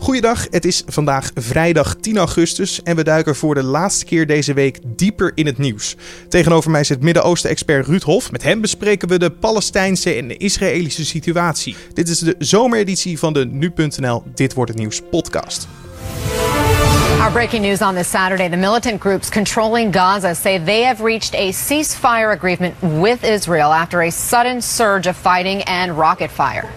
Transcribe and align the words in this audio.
Goeiedag, 0.00 0.46
het 0.50 0.64
is 0.64 0.82
vandaag 0.86 1.30
vrijdag 1.34 1.94
10 2.00 2.18
augustus 2.18 2.82
en 2.82 2.96
we 2.96 3.04
duiken 3.04 3.36
voor 3.36 3.54
de 3.54 3.62
laatste 3.62 4.04
keer 4.04 4.26
deze 4.26 4.52
week 4.52 4.78
dieper 4.84 5.32
in 5.34 5.46
het 5.46 5.58
nieuws. 5.58 5.96
Tegenover 6.28 6.70
mij 6.70 6.84
zit 6.84 7.02
Midden-Oosten-expert 7.02 7.86
Ruud 7.86 8.02
Hof. 8.02 8.32
Met 8.32 8.42
hem 8.42 8.60
bespreken 8.60 9.08
we 9.08 9.18
de 9.18 9.30
Palestijnse 9.30 10.14
en 10.14 10.38
Israëlische 10.38 11.04
situatie. 11.04 11.76
Dit 11.94 12.08
is 12.08 12.18
de 12.18 12.34
zomereditie 12.38 13.18
van 13.18 13.32
de 13.32 13.46
Nu.nl 13.46 14.22
Dit 14.34 14.54
Wordt 14.54 14.70
Het 14.70 14.80
Nieuws 14.80 15.00
podcast. 15.10 15.68
Our 17.20 17.32
breaking 17.32 17.62
news 17.62 17.82
on 17.82 17.94
this 17.94 18.10
Saturday 18.10 18.48
the 18.48 18.56
militant 18.56 19.00
groups 19.00 19.28
controlling 19.28 19.94
Gaza 19.94 20.34
say 20.34 20.58
they 20.64 20.82
have 20.82 21.04
reached 21.04 21.34
a 21.34 21.52
ceasefire 21.52 22.30
agreement 22.30 22.74
with 22.80 23.24
Israel 23.24 23.72
after 23.72 24.00
a 24.02 24.10
sudden 24.10 24.62
surge 24.62 25.08
of 25.08 25.16
fighting 25.16 25.62
and 25.64 25.98
rocket 25.98 26.30
fire. 26.30 26.68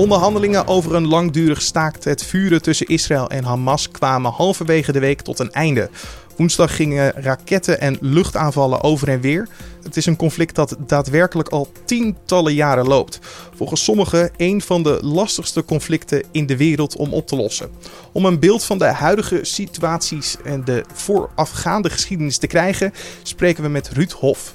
Onderhandelingen 0.00 0.66
over 0.66 0.94
een 0.94 1.06
langdurig 1.06 1.62
staakt 1.62 2.04
het 2.04 2.24
vuren 2.24 2.62
tussen 2.62 2.86
Israël 2.86 3.30
en 3.30 3.44
Hamas 3.44 3.90
kwamen 3.90 4.32
halverwege 4.32 4.92
de 4.92 4.98
week 4.98 5.20
tot 5.20 5.38
een 5.38 5.52
einde. 5.52 5.90
Woensdag 6.36 6.76
gingen 6.76 7.12
raketten 7.12 7.80
en 7.80 7.96
luchtaanvallen 8.00 8.82
over 8.82 9.08
en 9.08 9.20
weer. 9.20 9.48
Het 9.82 9.96
is 9.96 10.06
een 10.06 10.16
conflict 10.16 10.54
dat 10.54 10.76
daadwerkelijk 10.86 11.48
al 11.48 11.72
tientallen 11.84 12.54
jaren 12.54 12.86
loopt. 12.86 13.18
Volgens 13.54 13.84
sommigen 13.84 14.30
een 14.36 14.60
van 14.60 14.82
de 14.82 14.98
lastigste 15.02 15.64
conflicten 15.64 16.24
in 16.30 16.46
de 16.46 16.56
wereld 16.56 16.96
om 16.96 17.12
op 17.12 17.26
te 17.26 17.36
lossen. 17.36 17.70
Om 18.12 18.24
een 18.24 18.38
beeld 18.38 18.64
van 18.64 18.78
de 18.78 18.84
huidige 18.84 19.38
situaties 19.42 20.36
en 20.44 20.64
de 20.64 20.84
voorafgaande 20.92 21.90
geschiedenis 21.90 22.38
te 22.38 22.46
krijgen, 22.46 22.92
spreken 23.22 23.62
we 23.62 23.68
met 23.68 23.88
Ruud 23.88 24.10
Hof. 24.12 24.54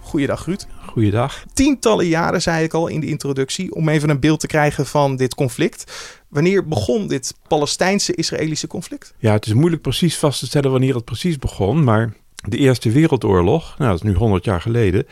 Goeiedag 0.00 0.44
Ruud. 0.44 0.66
Goeiedag. 0.94 1.44
Tientallen 1.52 2.06
jaren, 2.06 2.42
zei 2.42 2.64
ik 2.64 2.74
al 2.74 2.86
in 2.86 3.00
de 3.00 3.06
introductie, 3.06 3.74
om 3.74 3.88
even 3.88 4.08
een 4.08 4.20
beeld 4.20 4.40
te 4.40 4.46
krijgen 4.46 4.86
van 4.86 5.16
dit 5.16 5.34
conflict. 5.34 5.92
Wanneer 6.28 6.68
begon 6.68 7.08
dit 7.08 7.34
Palestijnse-Israëlische 7.48 8.66
conflict? 8.66 9.14
Ja, 9.18 9.32
het 9.32 9.46
is 9.46 9.52
moeilijk 9.52 9.82
precies 9.82 10.18
vast 10.18 10.38
te 10.38 10.46
stellen 10.46 10.70
wanneer 10.70 10.94
het 10.94 11.04
precies 11.04 11.38
begon, 11.38 11.84
maar 11.84 12.14
de 12.48 12.56
Eerste 12.56 12.90
Wereldoorlog, 12.90 13.78
nou, 13.78 13.90
dat 13.90 14.02
is 14.02 14.10
nu 14.10 14.14
100 14.14 14.44
jaar 14.44 14.60
geleden, 14.60 15.06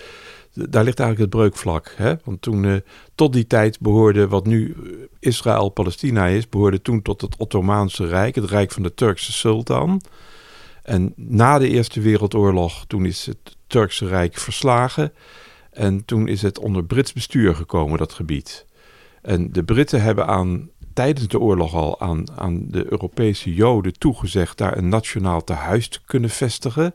daar 0.55 0.85
ligt 0.85 1.01
eigenlijk 1.01 1.19
het 1.19 1.41
breukvlak. 1.41 1.95
Hè? 1.97 2.15
Want 2.25 2.43
toen, 2.43 2.65
uh, 2.65 2.77
tot 3.15 3.33
die 3.33 3.47
tijd 3.47 3.81
behoorde 3.81 4.29
wat 4.29 4.47
nu 4.47 4.77
Israël-Palestina 5.19 6.27
is, 6.27 6.49
behoorde 6.49 6.83
toen 6.83 7.03
tot 7.03 7.21
het 7.21 7.37
Ottomaanse 7.37 8.07
Rijk, 8.07 8.35
het 8.35 8.51
Rijk 8.51 8.73
van 8.73 8.83
de 8.83 8.95
Turkse 8.95 9.33
sultan. 9.33 10.01
En 10.83 11.13
na 11.17 11.59
de 11.59 11.69
Eerste 11.69 12.01
Wereldoorlog, 12.01 12.85
toen 12.87 13.07
is 13.07 13.27
het 13.27 13.57
Turkse 13.67 14.07
Rijk 14.07 14.39
verslagen. 14.39 15.13
En 15.73 16.05
toen 16.05 16.29
is 16.29 16.43
het 16.43 16.59
onder 16.59 16.85
Brits 16.85 17.13
bestuur 17.13 17.55
gekomen, 17.55 17.99
dat 17.99 18.13
gebied. 18.13 18.67
En 19.23 19.53
de 19.53 19.65
Britten 19.65 20.03
hebben 20.03 20.27
aan, 20.27 20.71
tijdens 20.93 21.29
de 21.29 21.39
oorlog 21.39 21.75
al 21.75 22.01
aan, 22.01 22.25
aan 22.39 22.65
de 22.69 22.93
Europese 22.93 23.55
Joden 23.55 23.99
toegezegd 23.99 24.59
daar 24.59 24.77
een 24.77 24.89
nationaal 24.89 25.45
tehuis 25.45 25.89
te 25.89 26.01
kunnen 26.05 26.31
vestigen. 26.31 26.93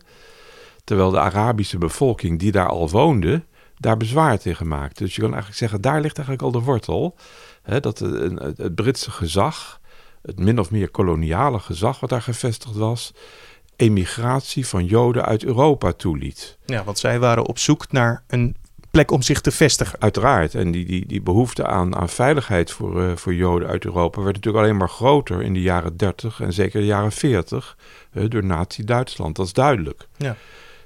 Terwijl 0.84 1.10
de 1.10 1.20
Arabische 1.20 1.78
bevolking 1.78 2.40
die 2.40 2.52
daar 2.52 2.68
al 2.68 2.90
woonde, 2.90 3.44
daar 3.78 3.98
bezwaar 3.98 4.40
tegen 4.40 4.68
maakte. 4.68 5.04
Dus 5.04 5.16
je 5.16 5.22
kan 5.22 5.30
eigenlijk 5.30 5.60
zeggen, 5.60 5.82
daar 5.82 6.02
ligt 6.02 6.18
eigenlijk 6.18 6.42
al 6.42 6.62
de 6.62 6.66
wortel. 6.66 7.16
Hè, 7.62 7.80
dat 7.80 8.00
het, 8.00 8.58
het 8.58 8.76
Britse 8.76 9.12
gezag, 9.12 9.80
het 10.22 10.40
min 10.40 10.60
of 10.60 10.72
meer 10.72 10.90
koloniale 10.90 11.60
gezag 11.60 12.00
wat 12.00 12.10
daar 12.10 12.22
gevestigd 12.22 12.76
was, 12.76 13.14
emigratie 13.76 14.68
van 14.68 14.86
Joden 14.86 15.26
uit 15.26 15.44
Europa 15.44 15.92
toeliet. 15.92 16.58
Ja, 16.66 16.84
want 16.84 17.00
zij 17.00 17.20
waren 17.20 17.46
op 17.46 17.58
zoek 17.58 17.92
naar 17.92 18.24
een 18.28 18.56
plek 18.98 19.12
om 19.12 19.22
zich 19.22 19.42
te 19.42 19.52
vestigen. 19.52 20.00
Uiteraard. 20.00 20.56
En 20.56 20.72
die, 20.72 20.86
die, 20.86 21.06
die 21.06 21.22
behoefte 21.22 21.66
aan, 21.68 21.96
aan 21.96 22.10
veiligheid 22.10 22.72
voor, 22.72 23.02
uh, 23.02 23.16
voor 23.16 23.34
Joden 23.34 23.68
uit 23.68 23.86
Europa 23.86 24.22
werd 24.22 24.36
natuurlijk 24.36 24.64
alleen 24.64 24.78
maar 24.78 24.90
groter 24.90 25.42
in 25.42 25.54
de 25.54 25.62
jaren 25.62 25.98
30 25.98 26.42
en 26.42 26.54
zeker 26.54 26.80
de 26.80 26.86
jaren 26.86 27.12
40 27.12 27.78
uh, 28.14 28.30
door 28.30 28.46
Nazi-Duitsland. 28.46 29.36
Dat 29.36 29.46
is 29.46 29.54
duidelijk. 29.54 30.08
Ja. 30.16 30.36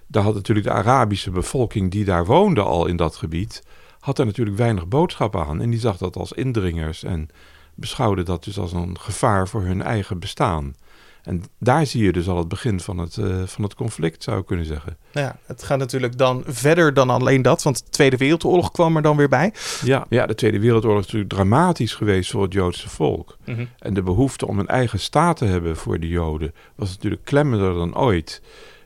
Daar 0.07 0.23
had 0.23 0.33
natuurlijk 0.33 0.67
de 0.67 0.73
Arabische 0.73 1.31
bevolking 1.31 1.91
die 1.91 2.05
daar 2.05 2.25
woonde 2.25 2.61
al 2.61 2.85
in 2.85 2.95
dat 2.95 3.16
gebied, 3.16 3.63
had 3.99 4.19
er 4.19 4.25
natuurlijk 4.25 4.57
weinig 4.57 4.88
boodschap 4.88 5.35
aan. 5.35 5.61
En 5.61 5.69
die 5.69 5.79
zag 5.79 5.97
dat 5.97 6.16
als 6.16 6.31
indringers 6.31 7.03
en 7.03 7.29
beschouwde 7.75 8.23
dat 8.23 8.43
dus 8.43 8.59
als 8.59 8.73
een 8.73 8.99
gevaar 8.99 9.47
voor 9.47 9.61
hun 9.61 9.81
eigen 9.81 10.19
bestaan. 10.19 10.75
En 11.23 11.43
daar 11.59 11.85
zie 11.85 12.03
je 12.03 12.11
dus 12.11 12.27
al 12.27 12.37
het 12.37 12.47
begin 12.47 12.79
van 12.79 12.97
het, 12.97 13.17
uh, 13.17 13.43
van 13.45 13.63
het 13.63 13.75
conflict, 13.75 14.23
zou 14.23 14.39
ik 14.39 14.45
kunnen 14.45 14.65
zeggen. 14.65 14.97
Ja, 15.11 15.37
het 15.45 15.63
gaat 15.63 15.77
natuurlijk 15.77 16.17
dan 16.17 16.43
verder 16.47 16.93
dan 16.93 17.09
alleen 17.09 17.41
dat, 17.41 17.63
want 17.63 17.85
de 17.85 17.89
Tweede 17.89 18.17
Wereldoorlog 18.17 18.71
kwam 18.71 18.95
er 18.95 19.01
dan 19.01 19.17
weer 19.17 19.29
bij. 19.29 19.53
Ja, 19.83 20.05
ja 20.09 20.25
de 20.25 20.35
Tweede 20.35 20.59
Wereldoorlog 20.59 20.99
is 20.99 21.05
natuurlijk 21.05 21.33
dramatisch 21.33 21.93
geweest 21.93 22.31
voor 22.31 22.43
het 22.43 22.53
Joodse 22.53 22.89
volk. 22.89 23.37
Mm 23.45 23.55
-hmm. 23.55 23.69
En 23.79 23.93
de 23.93 24.03
behoefte 24.03 24.47
om 24.47 24.59
een 24.59 24.67
eigen 24.67 24.99
staat 24.99 25.37
te 25.37 25.45
hebben 25.45 25.77
voor 25.77 25.99
de 25.99 26.07
Joden 26.07 26.53
was 26.75 26.89
natuurlijk 26.89 27.25
klemmender 27.25 27.73
dan 27.73 27.97
ooit. 27.97 28.41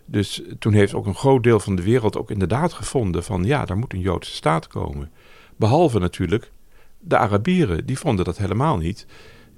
Dus 0.05 0.41
toen 0.59 0.73
heeft 0.73 0.93
ook 0.93 1.05
een 1.05 1.15
groot 1.15 1.43
deel 1.43 1.59
van 1.59 1.75
de 1.75 1.83
wereld 1.83 2.17
ook 2.17 2.31
inderdaad 2.31 2.73
gevonden 2.73 3.23
van 3.23 3.43
ja, 3.43 3.65
daar 3.65 3.77
moet 3.77 3.93
een 3.93 3.99
Joodse 3.99 4.31
staat 4.31 4.67
komen. 4.67 5.11
Behalve 5.55 5.99
natuurlijk 5.99 6.51
de 6.99 7.17
Arabieren, 7.17 7.85
die 7.85 7.99
vonden 7.99 8.25
dat 8.25 8.37
helemaal 8.37 8.77
niet 8.77 9.05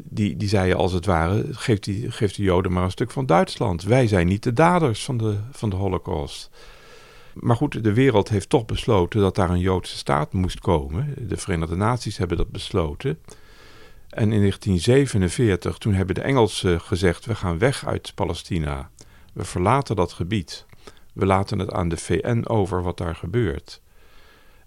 die, 0.04 0.38
die 0.38 0.50
zeiden 0.50 0.78
als 0.78 0.92
het 0.92 1.06
ware, 1.06 1.46
geef, 1.52 1.80
die, 1.80 2.10
de 2.18 2.44
Joden 2.44 2.72
maar 2.72 2.84
een 2.84 2.92
stuk 2.92 3.12
van 3.12 3.26
Duitsland. 3.26 3.84
Wij 3.84 4.08
zijn 4.08 4.28
niet 4.28 4.44
de 4.44 4.54
daders 4.54 5.04
van 5.04 5.18
de, 5.18 5.38
van 5.52 5.70
de 5.70 5.76
Holocaust. 5.76 6.50
Maar 7.34 7.56
goed, 7.56 7.84
de 7.84 7.94
wereld 7.94 8.30
heeft 8.30 8.50
toch 8.50 8.66
besloten 8.66 9.22
dat 9.22 9.36
daar 9.36 9.50
een 9.50 9.60
Joodse 9.60 9.98
staat 9.98 10.34
moest 10.34 10.60
komen. 10.60 11.14
De 11.28 11.38
Verenigde 11.38 11.76
Naties 11.76 12.18
hebben 12.18 12.38
dat 12.38 12.52
besloten. 12.52 13.20
En 14.10 14.32
in 14.32 14.40
1947, 14.40 15.78
toen 15.78 15.94
hebben 15.94 16.16
de 16.16 16.22
Engelsen 16.22 16.82
gezegd, 16.82 17.26
we 17.26 17.36
gaan 17.36 17.58
weg 17.58 17.86
uit 17.86 18.12
Palestina. 18.16 18.90
We 19.34 19.44
verlaten 19.44 19.96
dat 19.96 20.14
gebied. 20.14 20.66
We 21.14 21.26
laten 21.26 21.60
het 21.60 21.72
aan 21.72 21.90
de 21.90 21.98
VN 21.98 22.44
over 22.48 22.84
wat 22.84 22.98
daar 22.98 23.16
gebeurt. 23.16 23.82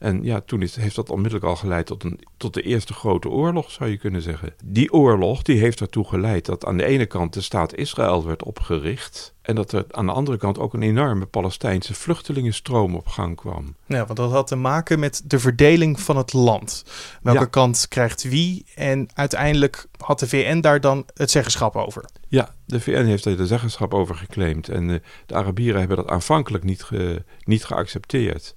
En 0.01 0.25
ja, 0.25 0.41
toen 0.41 0.63
is, 0.63 0.77
heeft 0.77 0.95
dat 0.95 1.11
onmiddellijk 1.11 1.45
al 1.45 1.57
geleid 1.57 1.87
tot, 1.87 2.05
een, 2.05 2.21
tot 2.37 2.55
de 2.55 2.63
eerste 2.63 2.93
grote 2.93 3.29
oorlog, 3.29 3.71
zou 3.71 3.91
je 3.91 3.97
kunnen 3.97 4.23
zeggen. 4.23 4.55
Die 4.65 4.93
oorlog 4.93 5.43
die 5.43 5.59
heeft 5.59 5.81
ertoe 5.81 6.05
geleid 6.05 6.47
dat 6.47 6.65
aan 6.65 6.77
de 6.77 6.85
ene 6.85 7.07
kant 7.07 7.33
de 7.33 7.41
staat 7.41 7.75
Israël 7.75 8.27
werd 8.27 8.43
opgericht. 8.43 9.35
En 9.43 9.55
dat 9.55 9.73
er 9.73 9.85
aan 9.91 10.07
de 10.07 10.13
andere 10.13 10.37
kant 10.37 10.59
ook 10.59 10.75
een 10.75 10.83
enorme 10.83 11.27
Palestijnse 11.27 11.95
vluchtelingenstroom 11.95 12.95
op 12.95 13.07
gang 13.07 13.37
kwam. 13.37 13.75
Ja, 13.87 14.07
want 14.07 14.19
dat 14.19 14.31
had 14.31 14.47
te 14.47 14.57
maken 14.57 14.99
met 14.99 15.23
de 15.25 15.39
verdeling 15.39 16.01
van 16.01 16.17
het 16.17 16.33
land. 16.33 16.85
Welke 17.23 17.41
ja. 17.41 17.47
kant 17.47 17.89
krijgt 17.89 18.23
wie? 18.23 18.65
En 18.75 19.09
uiteindelijk 19.15 19.87
had 19.99 20.19
de 20.19 20.29
VN 20.29 20.61
daar 20.61 20.81
dan 20.81 21.07
het 21.15 21.31
zeggenschap 21.31 21.77
over. 21.77 22.05
Ja, 22.29 22.55
de 22.67 22.81
VN 22.81 23.05
heeft 23.05 23.25
er 23.25 23.37
de 23.37 23.47
zeggenschap 23.47 23.95
over 23.95 24.15
geclaimd. 24.15 24.69
En 24.69 24.89
de, 24.89 25.03
de 25.27 25.35
Arabieren 25.35 25.79
hebben 25.79 25.97
dat 25.97 26.09
aanvankelijk 26.09 26.65
niet, 26.65 26.83
ge, 26.83 27.25
niet 27.45 27.65
geaccepteerd. 27.65 28.55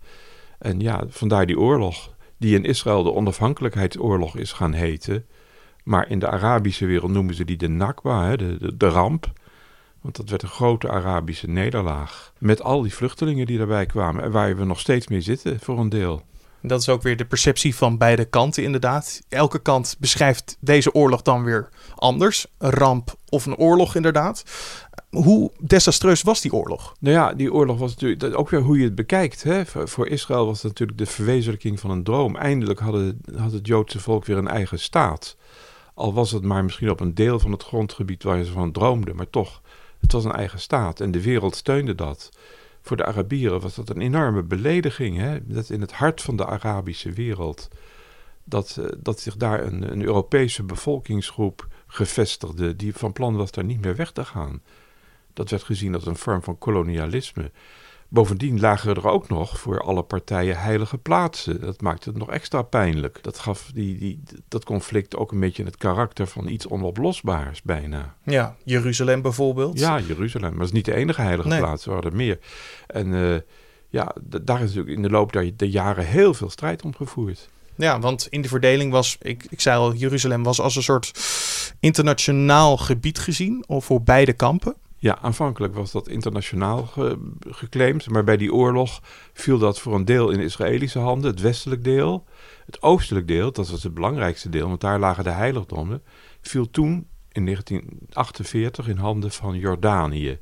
En 0.63 0.79
ja, 0.79 1.03
vandaar 1.07 1.45
die 1.45 1.59
oorlog, 1.59 2.15
die 2.37 2.55
in 2.55 2.63
Israël 2.63 3.03
de 3.03 3.13
onafhankelijkheidsoorlog 3.13 4.37
is 4.37 4.51
gaan 4.51 4.73
heten. 4.73 5.25
Maar 5.83 6.09
in 6.09 6.19
de 6.19 6.29
Arabische 6.29 6.85
wereld 6.85 7.11
noemen 7.11 7.35
ze 7.35 7.45
die 7.45 7.57
de 7.57 7.67
Nakba, 7.67 8.25
hè, 8.25 8.37
de, 8.37 8.77
de, 8.77 8.87
ramp. 8.87 9.31
Want 10.01 10.15
dat 10.15 10.29
werd 10.29 10.41
een 10.41 10.49
grote 10.49 10.89
Arabische 10.89 11.49
nederlaag. 11.49 12.33
Met 12.37 12.61
al 12.61 12.81
die 12.81 12.93
vluchtelingen 12.93 13.45
die 13.45 13.57
daarbij 13.57 13.85
kwamen 13.85 14.23
en 14.23 14.31
waar 14.31 14.57
we 14.57 14.63
nog 14.63 14.79
steeds 14.79 15.07
mee 15.07 15.21
zitten 15.21 15.59
voor 15.59 15.79
een 15.79 15.89
deel. 15.89 16.25
Dat 16.65 16.81
is 16.81 16.89
ook 16.89 17.01
weer 17.01 17.17
de 17.17 17.25
perceptie 17.25 17.75
van 17.75 17.97
beide 17.97 18.25
kanten, 18.25 18.63
inderdaad. 18.63 19.21
Elke 19.29 19.59
kant 19.59 19.95
beschrijft 19.99 20.57
deze 20.59 20.93
oorlog 20.93 21.21
dan 21.21 21.43
weer 21.43 21.69
anders. 21.95 22.45
Een 22.57 22.69
ramp 22.69 23.15
of 23.29 23.45
een 23.45 23.55
oorlog, 23.55 23.95
inderdaad. 23.95 24.43
Hoe 25.09 25.51
desastreus 25.59 26.21
was 26.21 26.41
die 26.41 26.53
oorlog? 26.53 26.95
Nou 26.99 27.15
ja, 27.15 27.33
die 27.33 27.53
oorlog 27.53 27.77
was 27.77 27.95
natuurlijk 27.95 28.37
ook 28.37 28.49
weer 28.49 28.61
hoe 28.61 28.77
je 28.77 28.83
het 28.83 28.95
bekijkt. 28.95 29.43
Hè? 29.43 29.65
Voor 29.65 30.07
Israël 30.07 30.45
was 30.45 30.61
het 30.61 30.71
natuurlijk 30.71 30.97
de 30.97 31.05
verwezenlijking 31.05 31.79
van 31.79 31.89
een 31.89 32.03
droom. 32.03 32.35
Eindelijk 32.35 32.79
hadden, 32.79 33.21
had 33.37 33.51
het 33.51 33.67
Joodse 33.67 33.99
volk 33.99 34.25
weer 34.25 34.37
een 34.37 34.47
eigen 34.47 34.79
staat. 34.79 35.37
Al 35.93 36.13
was 36.13 36.31
het 36.31 36.43
maar 36.43 36.63
misschien 36.63 36.89
op 36.89 36.99
een 36.99 37.13
deel 37.13 37.39
van 37.39 37.51
het 37.51 37.63
grondgebied 37.63 38.23
waar 38.23 38.43
ze 38.43 38.51
van 38.51 38.71
droomden, 38.71 39.15
maar 39.15 39.29
toch, 39.29 39.61
het 39.99 40.11
was 40.11 40.25
een 40.25 40.31
eigen 40.31 40.59
staat 40.59 40.99
en 40.99 41.11
de 41.11 41.21
wereld 41.21 41.55
steunde 41.55 41.95
dat 41.95 42.29
voor 42.83 42.97
de 42.97 43.05
Arabieren 43.05 43.59
was 43.59 43.75
dat 43.75 43.89
een 43.89 44.01
enorme 44.01 44.43
belediging. 44.43 45.17
Hè? 45.17 45.45
Dat 45.45 45.69
in 45.69 45.81
het 45.81 45.91
hart 45.91 46.21
van 46.21 46.35
de 46.35 46.45
Arabische 46.45 47.11
wereld, 47.11 47.67
dat, 48.43 48.77
uh, 48.79 48.85
dat 48.97 49.19
zich 49.19 49.35
daar 49.35 49.63
een, 49.63 49.91
een, 49.91 50.01
Europese 50.01 50.63
bevolkingsgroep 50.63 51.67
gevestigde 51.87 52.75
die 52.75 52.95
van 52.95 53.13
plan 53.13 53.35
was 53.35 53.51
daar 53.51 53.63
niet 53.63 53.81
meer 53.81 53.95
weg 53.95 54.11
te 54.11 54.25
gaan. 54.25 54.61
Dat 55.33 55.49
werd 55.49 55.63
gezien 55.63 55.93
als 55.93 56.05
een 56.05 56.15
vorm 56.15 56.43
van 56.43 56.57
kolonialisme. 56.57 57.51
Bovendien 58.13 58.59
lagen 58.59 58.95
er 58.95 59.07
ook 59.07 59.29
nog 59.29 59.59
voor 59.59 59.81
alle 59.81 60.03
partijen 60.03 60.59
heilige 60.59 60.97
plaatsen. 60.97 61.61
Dat 61.61 61.81
maakte 61.81 62.09
het 62.09 62.17
nog 62.17 62.29
extra 62.29 62.61
pijnlijk. 62.61 63.19
Dat 63.21 63.39
gaf 63.39 63.71
die, 63.73 63.97
die, 63.97 64.23
dat 64.47 64.63
conflict 64.63 65.15
ook 65.15 65.31
een 65.31 65.39
beetje 65.39 65.63
het 65.63 65.77
karakter 65.77 66.27
van 66.27 66.47
iets 66.47 66.67
onoplosbaars 66.67 67.61
bijna. 67.61 68.15
Ja, 68.23 68.55
Jeruzalem 68.63 69.21
bijvoorbeeld. 69.21 69.79
Ja, 69.79 69.99
Jeruzalem. 69.99 70.49
Maar 70.49 70.59
dat 70.59 70.67
is 70.67 70.73
niet 70.73 70.85
de 70.85 70.93
enige 70.93 71.21
heilige 71.21 71.47
nee. 71.47 71.59
plaats. 71.59 71.85
Er 71.85 71.91
waren 71.91 72.09
er 72.09 72.15
meer. 72.15 72.39
En 72.87 73.07
uh, 73.07 73.35
ja, 73.89 74.15
daar 74.41 74.61
is 74.61 74.67
natuurlijk 74.67 74.95
in 74.95 75.01
de 75.01 75.09
loop 75.09 75.33
der, 75.33 75.57
der 75.57 75.67
jaren 75.67 76.05
heel 76.05 76.33
veel 76.33 76.49
strijd 76.49 76.83
om 76.83 76.95
gevoerd. 76.95 77.49
Ja, 77.75 77.99
want 77.99 78.27
in 78.29 78.41
de 78.41 78.47
verdeling 78.47 78.91
was, 78.91 79.17
ik, 79.21 79.45
ik 79.49 79.61
zei 79.61 79.77
al, 79.77 79.93
Jeruzalem 79.93 80.43
was 80.43 80.59
als 80.59 80.75
een 80.75 80.83
soort 80.83 81.11
internationaal 81.79 82.77
gebied 82.77 83.19
gezien, 83.19 83.63
of 83.67 83.85
voor 83.85 84.03
beide 84.03 84.33
kampen. 84.33 84.75
Ja, 85.03 85.17
aanvankelijk 85.21 85.75
was 85.75 85.91
dat 85.91 86.07
internationaal 86.07 86.89
geclaimd, 87.39 88.09
maar 88.09 88.23
bij 88.23 88.37
die 88.37 88.53
oorlog 88.53 88.99
viel 89.33 89.57
dat 89.57 89.79
voor 89.79 89.95
een 89.95 90.05
deel 90.05 90.29
in 90.29 90.39
Israëlische 90.39 90.99
handen, 90.99 91.31
het 91.31 91.41
westelijk 91.41 91.83
deel. 91.83 92.25
Het 92.65 92.81
oostelijk 92.81 93.27
deel, 93.27 93.51
dat 93.51 93.69
was 93.69 93.83
het 93.83 93.93
belangrijkste 93.93 94.49
deel, 94.49 94.67
want 94.67 94.81
daar 94.81 94.99
lagen 94.99 95.23
de 95.23 95.29
heiligdommen, 95.29 96.01
viel 96.41 96.69
toen 96.69 97.07
in 97.31 97.45
1948 97.45 98.87
in 98.87 98.97
handen 98.97 99.31
van 99.31 99.57
Jordanië. 99.57 100.39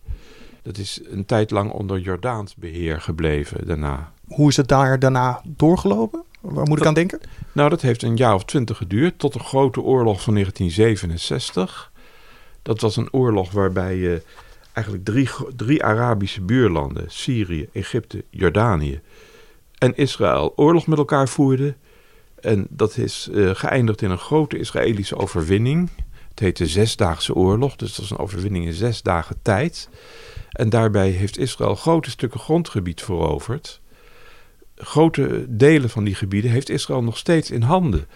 Dat 0.61 0.77
is 0.77 1.01
een 1.03 1.25
tijd 1.25 1.51
lang 1.51 1.71
onder 1.71 1.99
Jordaans 1.99 2.55
beheer 2.55 3.01
gebleven 3.01 3.67
daarna. 3.67 4.13
Hoe 4.27 4.49
is 4.49 4.57
het 4.57 4.67
daar 4.67 4.99
daarna 4.99 5.41
doorgelopen? 5.45 6.23
Waar 6.41 6.67
moet 6.67 6.79
ik 6.79 6.85
aan 6.85 6.93
denken? 6.93 7.19
Nou, 7.51 7.69
dat 7.69 7.81
heeft 7.81 8.03
een 8.03 8.17
jaar 8.17 8.33
of 8.33 8.45
twintig 8.45 8.77
geduurd, 8.77 9.19
tot 9.19 9.33
de 9.33 9.39
grote 9.39 9.81
oorlog 9.81 10.21
van 10.21 10.33
1967. 10.33 11.91
Dat 12.61 12.81
was 12.81 12.95
een 12.95 13.13
oorlog 13.13 13.51
waarbij 13.51 13.95
je 13.95 14.21
eigenlijk 14.73 15.05
drie, 15.05 15.29
drie 15.55 15.83
Arabische 15.83 16.41
buurlanden, 16.41 17.05
Syrië, 17.07 17.67
Egypte, 17.73 18.23
Jordanië 18.29 19.01
en 19.77 19.95
Israël, 19.95 20.53
oorlog 20.55 20.87
met 20.87 20.97
elkaar 20.97 21.29
voerden. 21.29 21.75
En 22.39 22.67
dat 22.69 22.97
is 22.97 23.29
uh, 23.31 23.55
geëindigd 23.55 24.01
in 24.01 24.11
een 24.11 24.17
grote 24.17 24.57
Israëlische 24.57 25.17
overwinning. 25.17 25.89
Het 26.29 26.39
heet 26.39 26.57
de 26.57 26.67
Zesdaagse 26.67 27.35
Oorlog, 27.35 27.75
dus 27.75 27.95
dat 27.95 28.05
is 28.05 28.11
een 28.11 28.17
overwinning 28.17 28.65
in 28.65 28.73
zes 28.73 29.01
dagen 29.01 29.35
tijd. 29.41 29.89
En 30.51 30.69
daarbij 30.69 31.09
heeft 31.09 31.37
Israël 31.37 31.75
grote 31.75 32.09
stukken 32.09 32.39
grondgebied 32.39 33.01
veroverd. 33.01 33.81
Grote 34.75 35.45
delen 35.49 35.89
van 35.89 36.03
die 36.03 36.15
gebieden 36.15 36.51
heeft 36.51 36.69
Israël 36.69 37.03
nog 37.03 37.17
steeds 37.17 37.51
in 37.51 37.61
handen. 37.61 38.07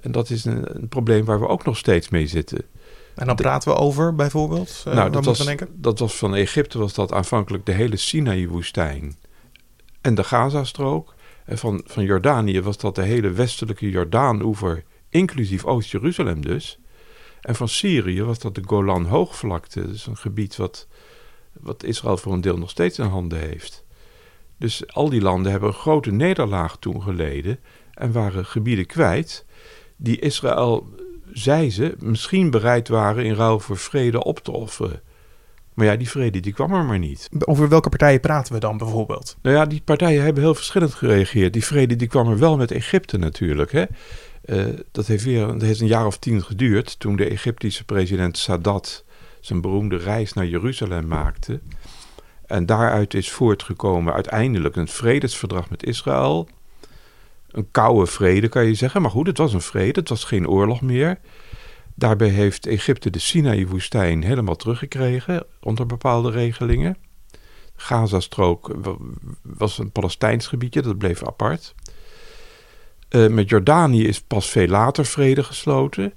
En 0.00 0.12
dat 0.12 0.30
is 0.30 0.44
een, 0.44 0.76
een 0.76 0.88
probleem 0.88 1.24
waar 1.24 1.40
we 1.40 1.48
ook 1.48 1.64
nog 1.64 1.76
steeds 1.76 2.08
mee 2.08 2.26
zitten. 2.26 2.64
En 3.14 3.26
dan 3.26 3.36
praten 3.36 3.72
we 3.72 3.78
over 3.78 4.14
bijvoorbeeld? 4.14 4.84
Uh, 4.88 4.94
nou, 4.94 5.10
dat 5.10 5.24
was, 5.24 5.54
dat 5.70 5.98
was 5.98 6.16
van 6.16 6.34
Egypte 6.34 6.78
was 6.78 6.94
dat 6.94 7.12
aanvankelijk 7.12 7.66
de 7.66 7.72
hele 7.72 7.96
Sinaï-woestijn 7.96 9.16
en 10.00 10.14
de 10.14 10.24
Gazastrook. 10.24 11.14
En 11.44 11.58
van, 11.58 11.82
van 11.86 12.04
Jordanië 12.04 12.62
was 12.62 12.78
dat 12.78 12.94
de 12.94 13.02
hele 13.02 13.30
westelijke 13.30 13.90
Jordaan-oever, 13.90 14.84
inclusief 15.08 15.64
Oost-Jeruzalem 15.64 16.40
dus. 16.40 16.78
En 17.40 17.54
van 17.54 17.68
Syrië 17.68 18.22
was 18.22 18.38
dat 18.38 18.54
de 18.54 18.62
Golan-hoogvlakte. 18.66 19.86
Dus 19.86 20.06
een 20.06 20.16
gebied 20.16 20.56
wat, 20.56 20.86
wat 21.52 21.82
Israël 21.82 22.16
voor 22.16 22.32
een 22.32 22.40
deel 22.40 22.58
nog 22.58 22.70
steeds 22.70 22.98
in 22.98 23.04
handen 23.04 23.38
heeft. 23.38 23.84
Dus 24.56 24.92
al 24.92 25.08
die 25.08 25.20
landen 25.20 25.50
hebben 25.50 25.68
een 25.68 25.74
grote 25.74 26.10
nederlaag 26.10 26.76
toen 26.76 27.02
geleden 27.02 27.58
en 27.94 28.12
waren 28.12 28.46
gebieden 28.46 28.86
kwijt 28.86 29.44
die 29.96 30.18
Israël, 30.18 30.88
zei 31.32 31.70
ze, 31.70 31.94
misschien 31.98 32.50
bereid 32.50 32.88
waren 32.88 33.24
in 33.24 33.34
ruil 33.34 33.60
voor 33.60 33.76
vrede 33.76 34.24
op 34.24 34.38
te 34.38 34.50
offeren. 34.50 35.00
Maar 35.74 35.86
ja, 35.86 35.96
die 35.96 36.10
vrede 36.10 36.40
die 36.40 36.52
kwam 36.52 36.72
er 36.72 36.84
maar 36.84 36.98
niet. 36.98 37.28
Over 37.44 37.68
welke 37.68 37.88
partijen 37.88 38.20
praten 38.20 38.52
we 38.52 38.60
dan 38.60 38.76
bijvoorbeeld? 38.78 39.36
Nou 39.42 39.56
ja, 39.56 39.66
die 39.66 39.82
partijen 39.84 40.22
hebben 40.22 40.42
heel 40.42 40.54
verschillend 40.54 40.94
gereageerd. 40.94 41.52
Die 41.52 41.64
vrede 41.64 41.96
die 41.96 42.08
kwam 42.08 42.28
er 42.28 42.38
wel 42.38 42.56
met 42.56 42.70
Egypte 42.70 43.18
natuurlijk. 43.18 43.72
Hè? 43.72 43.84
Uh, 44.44 44.64
dat, 44.90 45.06
heeft 45.06 45.24
weer, 45.24 45.46
dat 45.46 45.62
heeft 45.62 45.80
een 45.80 45.86
jaar 45.86 46.06
of 46.06 46.18
tien 46.18 46.42
geduurd 46.42 46.98
toen 46.98 47.16
de 47.16 47.28
Egyptische 47.28 47.84
president 47.84 48.38
Sadat 48.38 49.04
zijn 49.40 49.60
beroemde 49.60 49.96
reis 49.96 50.32
naar 50.32 50.46
Jeruzalem 50.46 51.06
maakte. 51.06 51.60
En 52.46 52.66
daaruit 52.66 53.14
is 53.14 53.30
voortgekomen 53.30 54.12
uiteindelijk 54.12 54.76
een 54.76 54.88
vredesverdrag 54.88 55.70
met 55.70 55.84
Israël. 55.84 56.48
Een 57.50 57.70
koude 57.70 58.06
vrede 58.06 58.48
kan 58.48 58.66
je 58.66 58.74
zeggen, 58.74 59.02
maar 59.02 59.10
goed, 59.10 59.26
het 59.26 59.38
was 59.38 59.52
een 59.52 59.60
vrede, 59.60 60.00
het 60.00 60.08
was 60.08 60.24
geen 60.24 60.48
oorlog 60.48 60.80
meer. 60.80 61.18
Daarbij 61.94 62.28
heeft 62.28 62.66
Egypte 62.66 63.10
de 63.10 63.18
Sinaï-woestijn 63.18 64.22
helemaal 64.22 64.56
teruggekregen 64.56 65.46
onder 65.60 65.86
bepaalde 65.86 66.30
regelingen. 66.30 66.96
Gazastrook 67.76 68.76
was 69.42 69.78
een 69.78 69.90
Palestijns 69.92 70.46
gebiedje, 70.46 70.82
dat 70.82 70.98
bleef 70.98 71.24
apart. 71.24 71.74
Uh, 73.10 73.28
met 73.28 73.48
Jordanië 73.48 74.06
is 74.06 74.20
pas 74.20 74.50
veel 74.50 74.68
later 74.68 75.06
vrede 75.06 75.42
gesloten. 75.42 76.12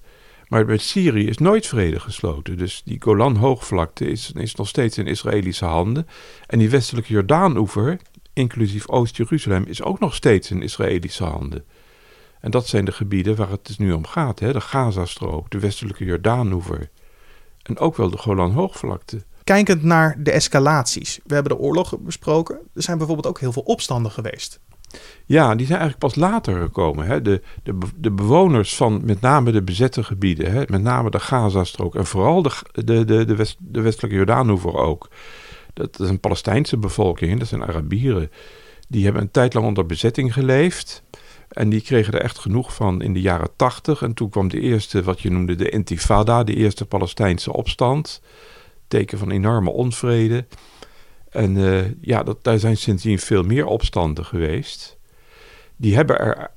Maar 0.53 0.65
met 0.65 0.81
Syrië 0.81 1.27
is 1.27 1.37
nooit 1.37 1.67
vrede 1.67 1.99
gesloten. 1.99 2.57
Dus 2.57 2.81
die 2.85 3.01
Golan-hoogvlakte 3.01 4.05
is, 4.05 4.31
is 4.35 4.55
nog 4.55 4.67
steeds 4.67 4.97
in 4.97 5.07
Israëlische 5.07 5.65
handen. 5.65 6.07
En 6.47 6.59
die 6.59 6.69
westelijke 6.69 7.13
Jordaan-oever, 7.13 7.99
inclusief 8.33 8.89
Oost-Jeruzalem, 8.89 9.65
is 9.65 9.83
ook 9.83 9.99
nog 9.99 10.15
steeds 10.15 10.51
in 10.51 10.61
Israëlische 10.61 11.23
handen. 11.23 11.65
En 12.39 12.51
dat 12.51 12.67
zijn 12.67 12.85
de 12.85 12.91
gebieden 12.91 13.35
waar 13.35 13.49
het 13.49 13.65
dus 13.65 13.77
nu 13.77 13.91
om 13.91 14.05
gaat. 14.05 14.39
Hè? 14.39 14.53
De 14.53 14.61
Gazastrook, 14.61 15.49
de 15.49 15.59
westelijke 15.59 16.05
Jordaanoever 16.05 16.89
en 17.63 17.77
ook 17.77 17.95
wel 17.95 18.09
de 18.09 18.17
Golan-hoogvlakte. 18.17 19.23
Kijkend 19.43 19.83
naar 19.83 20.15
de 20.19 20.31
escalaties. 20.31 21.19
We 21.25 21.33
hebben 21.33 21.57
de 21.57 21.63
oorlog 21.63 21.99
besproken. 21.99 22.59
Er 22.73 22.83
zijn 22.83 22.97
bijvoorbeeld 22.97 23.27
ook 23.27 23.39
heel 23.39 23.51
veel 23.51 23.61
opstanden 23.61 24.11
geweest. 24.11 24.59
Ja, 25.25 25.55
die 25.55 25.65
zijn 25.65 25.79
eigenlijk 25.79 26.13
pas 26.13 26.23
later 26.29 26.61
gekomen. 26.61 27.05
Hè. 27.05 27.21
De, 27.21 27.41
de, 27.63 27.77
de 27.95 28.11
bewoners 28.11 28.75
van 28.75 29.01
met 29.05 29.21
name 29.21 29.51
de 29.51 29.63
bezette 29.63 30.03
gebieden, 30.03 30.51
hè, 30.51 30.63
met 30.67 30.81
name 30.81 31.09
de 31.09 31.19
Gazastrook 31.19 31.95
en 31.95 32.05
vooral 32.05 32.41
de, 32.41 32.51
de, 32.71 33.05
de, 33.05 33.25
de, 33.25 33.35
west, 33.35 33.57
de 33.59 33.81
westelijke 33.81 34.17
Jordaanoever 34.17 34.73
ook. 34.73 35.09
Dat 35.73 35.99
is 35.99 36.09
een 36.09 36.19
Palestijnse 36.19 36.77
bevolking, 36.77 37.39
dat 37.39 37.47
zijn 37.47 37.63
Arabieren. 37.63 38.31
Die 38.87 39.03
hebben 39.03 39.21
een 39.21 39.31
tijd 39.31 39.53
lang 39.53 39.65
onder 39.65 39.85
bezetting 39.85 40.33
geleefd. 40.33 41.03
En 41.47 41.69
die 41.69 41.81
kregen 41.81 42.13
er 42.13 42.21
echt 42.21 42.39
genoeg 42.39 42.75
van 42.75 43.01
in 43.01 43.13
de 43.13 43.21
jaren 43.21 43.49
tachtig. 43.55 44.01
En 44.01 44.13
toen 44.13 44.29
kwam 44.29 44.47
de 44.47 44.59
eerste, 44.59 45.03
wat 45.03 45.21
je 45.21 45.31
noemde 45.31 45.55
de 45.55 45.69
Intifada, 45.69 46.43
de 46.43 46.55
eerste 46.55 46.85
Palestijnse 46.85 47.53
opstand. 47.53 48.21
Teken 48.87 49.17
van 49.17 49.31
enorme 49.31 49.69
onvrede. 49.69 50.45
En 51.29 51.55
uh, 51.55 51.81
ja, 52.01 52.23
dat, 52.23 52.43
daar 52.43 52.59
zijn 52.59 52.77
sindsdien 52.77 53.19
veel 53.19 53.43
meer 53.43 53.65
opstanden 53.65 54.25
geweest. 54.25 54.97
Die 55.75 55.95
hebben 55.95 56.19
er 56.19 56.51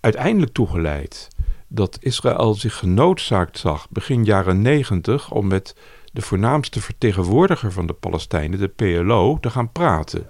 uiteindelijk 0.00 0.52
toe 0.52 0.68
geleid 0.68 1.28
dat 1.68 1.98
Israël 2.00 2.54
zich 2.54 2.76
genoodzaakt 2.76 3.58
zag 3.58 3.90
begin 3.90 4.24
jaren 4.24 4.62
negentig 4.62 5.30
om 5.30 5.46
met 5.46 5.76
de 6.16 6.22
voornaamste 6.22 6.80
vertegenwoordiger 6.80 7.72
van 7.72 7.86
de 7.86 7.92
Palestijnen, 7.92 8.58
de 8.58 8.68
PLO, 8.68 9.38
te 9.40 9.50
gaan 9.50 9.72
praten 9.72 10.28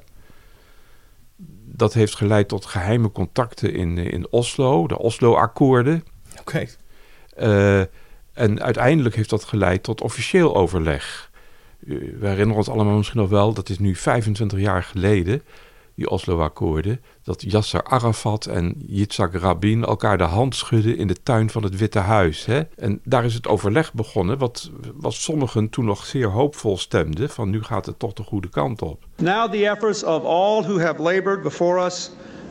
dat 1.77 1.95
heeft 1.95 2.15
geleid 2.15 2.49
tot 2.49 2.67
geheime 2.67 3.13
contacten 3.13 3.75
in, 3.75 3.99
in 3.99 4.27
Oslo, 4.31 4.87
de 4.87 4.99
Oslo-akkoorden. 4.99 6.05
Oké. 6.41 6.67
Eh, 7.37 7.81
en 8.33 8.63
uiteindelijk 8.63 9.15
heeft 9.15 9.31
dat 9.31 9.45
geleid 9.45 9.83
tot 9.83 10.01
officieel 10.01 10.57
overleg. 10.57 11.31
Uh, 11.81 11.99
we 12.19 12.27
herinneren 12.27 12.57
ons 12.57 12.69
allemaal 12.69 12.97
misschien 12.97 13.21
nog 13.21 13.31
wel, 13.31 13.53
dat 13.53 13.69
is 13.69 13.79
nu 13.79 13.95
25 13.95 14.59
jaar 14.59 14.83
geleden 14.83 15.43
die 15.97 16.11
Oslo-akkoorden, 16.11 17.01
dat 17.23 17.43
Yasser 17.43 17.85
Arafat 17.85 18.47
en 18.47 18.75
Yitzhak 18.87 19.35
Rabin 19.35 19.85
elkaar 19.85 20.19
de 20.19 20.25
hand 20.25 20.55
schudden 20.55 20.97
in 20.97 21.07
de 21.07 21.23
tuin 21.23 21.51
van 21.51 21.63
het 21.63 21.77
Witte 21.77 21.99
Huis. 21.99 22.45
Hè? 22.45 22.61
En 22.61 23.01
daar 23.05 23.25
is 23.25 23.35
het 23.35 23.49
overleg 23.49 23.93
begonnen, 23.95 24.39
wat, 24.39 24.71
wat 24.95 25.15
sommigen 25.15 25.69
toen 25.69 25.85
nog 25.85 26.05
zeer 26.05 26.31
hoopvol 26.31 26.79
stemden, 26.79 27.31
van 27.31 27.51
nu 27.51 27.63
gaat 27.63 27.87
het 27.87 27.99
toch 27.99 28.13
de 28.13 28.23
goede 28.23 28.49
kant 28.49 28.83
op. 28.83 29.05
Now 29.17 29.53
the 29.53 29.69
efforts 29.69 30.05
of 30.05 30.25
all 30.25 30.63
who 30.63 30.81
have 30.81 31.03
labored 31.03 31.43
before 31.43 31.85
us 31.85 32.11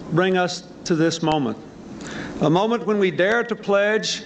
bring 0.09 0.37
us 0.37 0.63
to 0.81 0.95
this 0.95 1.19
moment. 1.19 1.57
A 2.41 2.49
moment 2.49 2.83
when 2.83 2.99
we 2.99 3.15
dare 3.15 3.45
to 3.45 3.55
pledge 3.55 4.23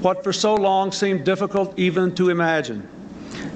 what 0.00 0.18
for 0.22 0.32
so 0.32 0.56
long 0.56 0.92
seemed 0.92 1.24
difficult 1.24 1.72
even 1.74 2.12
to 2.12 2.28
imagine. 2.28 2.82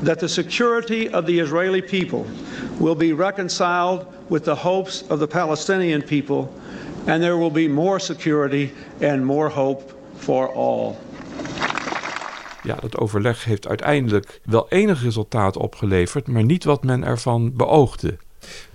That 0.04 0.18
the 0.18 0.28
security 0.28 1.08
of 1.12 1.25
the 1.25 1.40
Israeli 1.40 1.82
people 1.82 2.25
will 2.78 2.96
be 2.96 3.14
reconciled 3.14 4.06
with 4.26 4.44
the 4.44 4.54
hopes 4.54 5.04
of 5.08 5.18
the 5.18 5.26
Palestinian 5.26 6.04
people, 6.04 6.49
and 7.06 7.20
there 7.20 7.37
will 7.37 7.50
be 7.50 7.68
more 7.68 7.99
security 7.99 8.73
and 9.02 9.25
more 9.25 9.49
hope 9.49 9.94
for 10.16 10.52
all. 10.54 10.96
Ja, 12.62 12.76
dat 12.80 12.99
overleg 12.99 13.44
heeft 13.44 13.68
uiteindelijk 13.68 14.40
wel 14.44 14.66
enig 14.68 15.02
resultaat 15.02 15.56
opgeleverd, 15.56 16.26
maar 16.26 16.44
niet 16.44 16.64
wat 16.64 16.84
men 16.84 17.04
ervan 17.04 17.52
beoogde. 17.56 18.16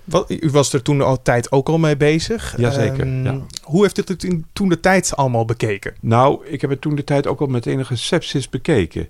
Wat, 0.04 0.30
u 0.30 0.50
was 0.50 0.72
er 0.72 0.82
toen 0.82 1.02
al 1.02 1.22
tijd 1.22 1.52
ook 1.52 1.68
al 1.68 1.78
mee 1.78 1.96
bezig. 1.96 2.54
Jazeker. 2.56 3.06
Um, 3.06 3.24
ja. 3.24 3.40
Hoe 3.62 3.82
heeft 3.82 3.98
u 3.98 4.02
het 4.06 4.42
toen 4.52 4.68
de 4.68 4.80
tijd 4.80 5.16
allemaal 5.16 5.44
bekeken? 5.44 5.94
Nou, 6.00 6.46
ik 6.46 6.60
heb 6.60 6.70
het 6.70 6.80
toen 6.80 6.94
de 6.94 7.04
tijd 7.04 7.26
ook 7.26 7.40
al 7.40 7.46
met 7.46 7.66
enige 7.66 7.96
sepsis 7.96 8.48
bekeken. 8.48 9.08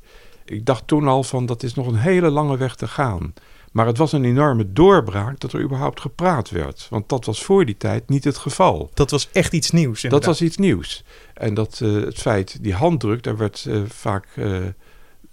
Ik 0.51 0.67
dacht 0.67 0.87
toen 0.87 1.09
al 1.09 1.23
van 1.23 1.47
dat 1.47 1.63
is 1.63 1.75
nog 1.75 1.87
een 1.87 1.99
hele 1.99 2.31
lange 2.31 2.57
weg 2.57 2.75
te 2.75 2.89
gaan. 2.89 3.35
Maar 3.73 3.87
het 3.87 3.99
was 3.99 4.13
een 4.13 4.25
enorme 4.25 4.73
doorbraak 4.73 5.41
dat 5.41 5.53
er 5.53 5.61
überhaupt 5.61 6.01
gepraat 6.01 6.51
werd. 6.51 6.87
Want 6.91 7.09
dat 7.09 7.25
was 7.25 7.45
voor 7.45 7.65
die 7.65 7.77
tijd 7.77 8.09
niet 8.09 8.25
het 8.25 8.37
geval. 8.37 8.91
Dat 8.95 9.11
was 9.11 9.29
echt 9.33 9.53
iets 9.53 9.71
nieuws. 9.71 10.05
Inderdaad. 10.05 10.29
Dat 10.29 10.39
was 10.39 10.49
iets 10.49 10.57
nieuws. 10.57 11.05
En 11.35 11.55
dat 11.55 11.81
uh, 11.83 12.05
het 12.05 12.19
feit, 12.19 12.63
die 12.63 12.75
handdruk, 12.75 13.23
daar 13.23 13.37
werd 13.37 13.65
uh, 13.69 13.83
vaak, 13.87 14.27
uh, 14.37 14.57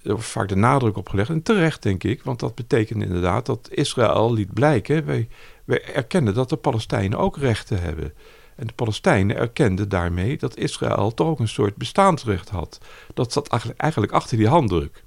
er 0.03 0.21
vaak 0.21 0.47
de 0.47 0.55
nadruk 0.55 0.97
op 0.97 1.09
gelegd. 1.09 1.29
En 1.29 1.43
terecht, 1.43 1.83
denk 1.83 2.03
ik, 2.03 2.23
want 2.23 2.39
dat 2.39 2.55
betekent 2.55 3.03
inderdaad 3.03 3.45
dat 3.45 3.69
Israël 3.71 4.33
liet 4.33 4.53
blijken. 4.53 5.05
Wij, 5.05 5.27
wij 5.63 5.93
erkennen 5.93 6.33
dat 6.33 6.49
de 6.49 6.55
Palestijnen 6.57 7.19
ook 7.19 7.37
rechten 7.37 7.81
hebben. 7.81 8.13
En 8.57 8.67
de 8.67 8.73
Palestijnen 8.73 9.35
erkenden 9.35 9.89
daarmee 9.89 10.37
dat 10.37 10.57
Israël 10.57 11.13
toch 11.13 11.27
ook 11.27 11.39
een 11.39 11.47
soort 11.47 11.75
bestaansrecht 11.75 12.49
had. 12.49 12.79
Dat 13.13 13.31
zat 13.33 13.47
eigenlijk, 13.77 14.11
achter 14.11 14.37
die 14.37 14.47
handdruk. 14.47 15.03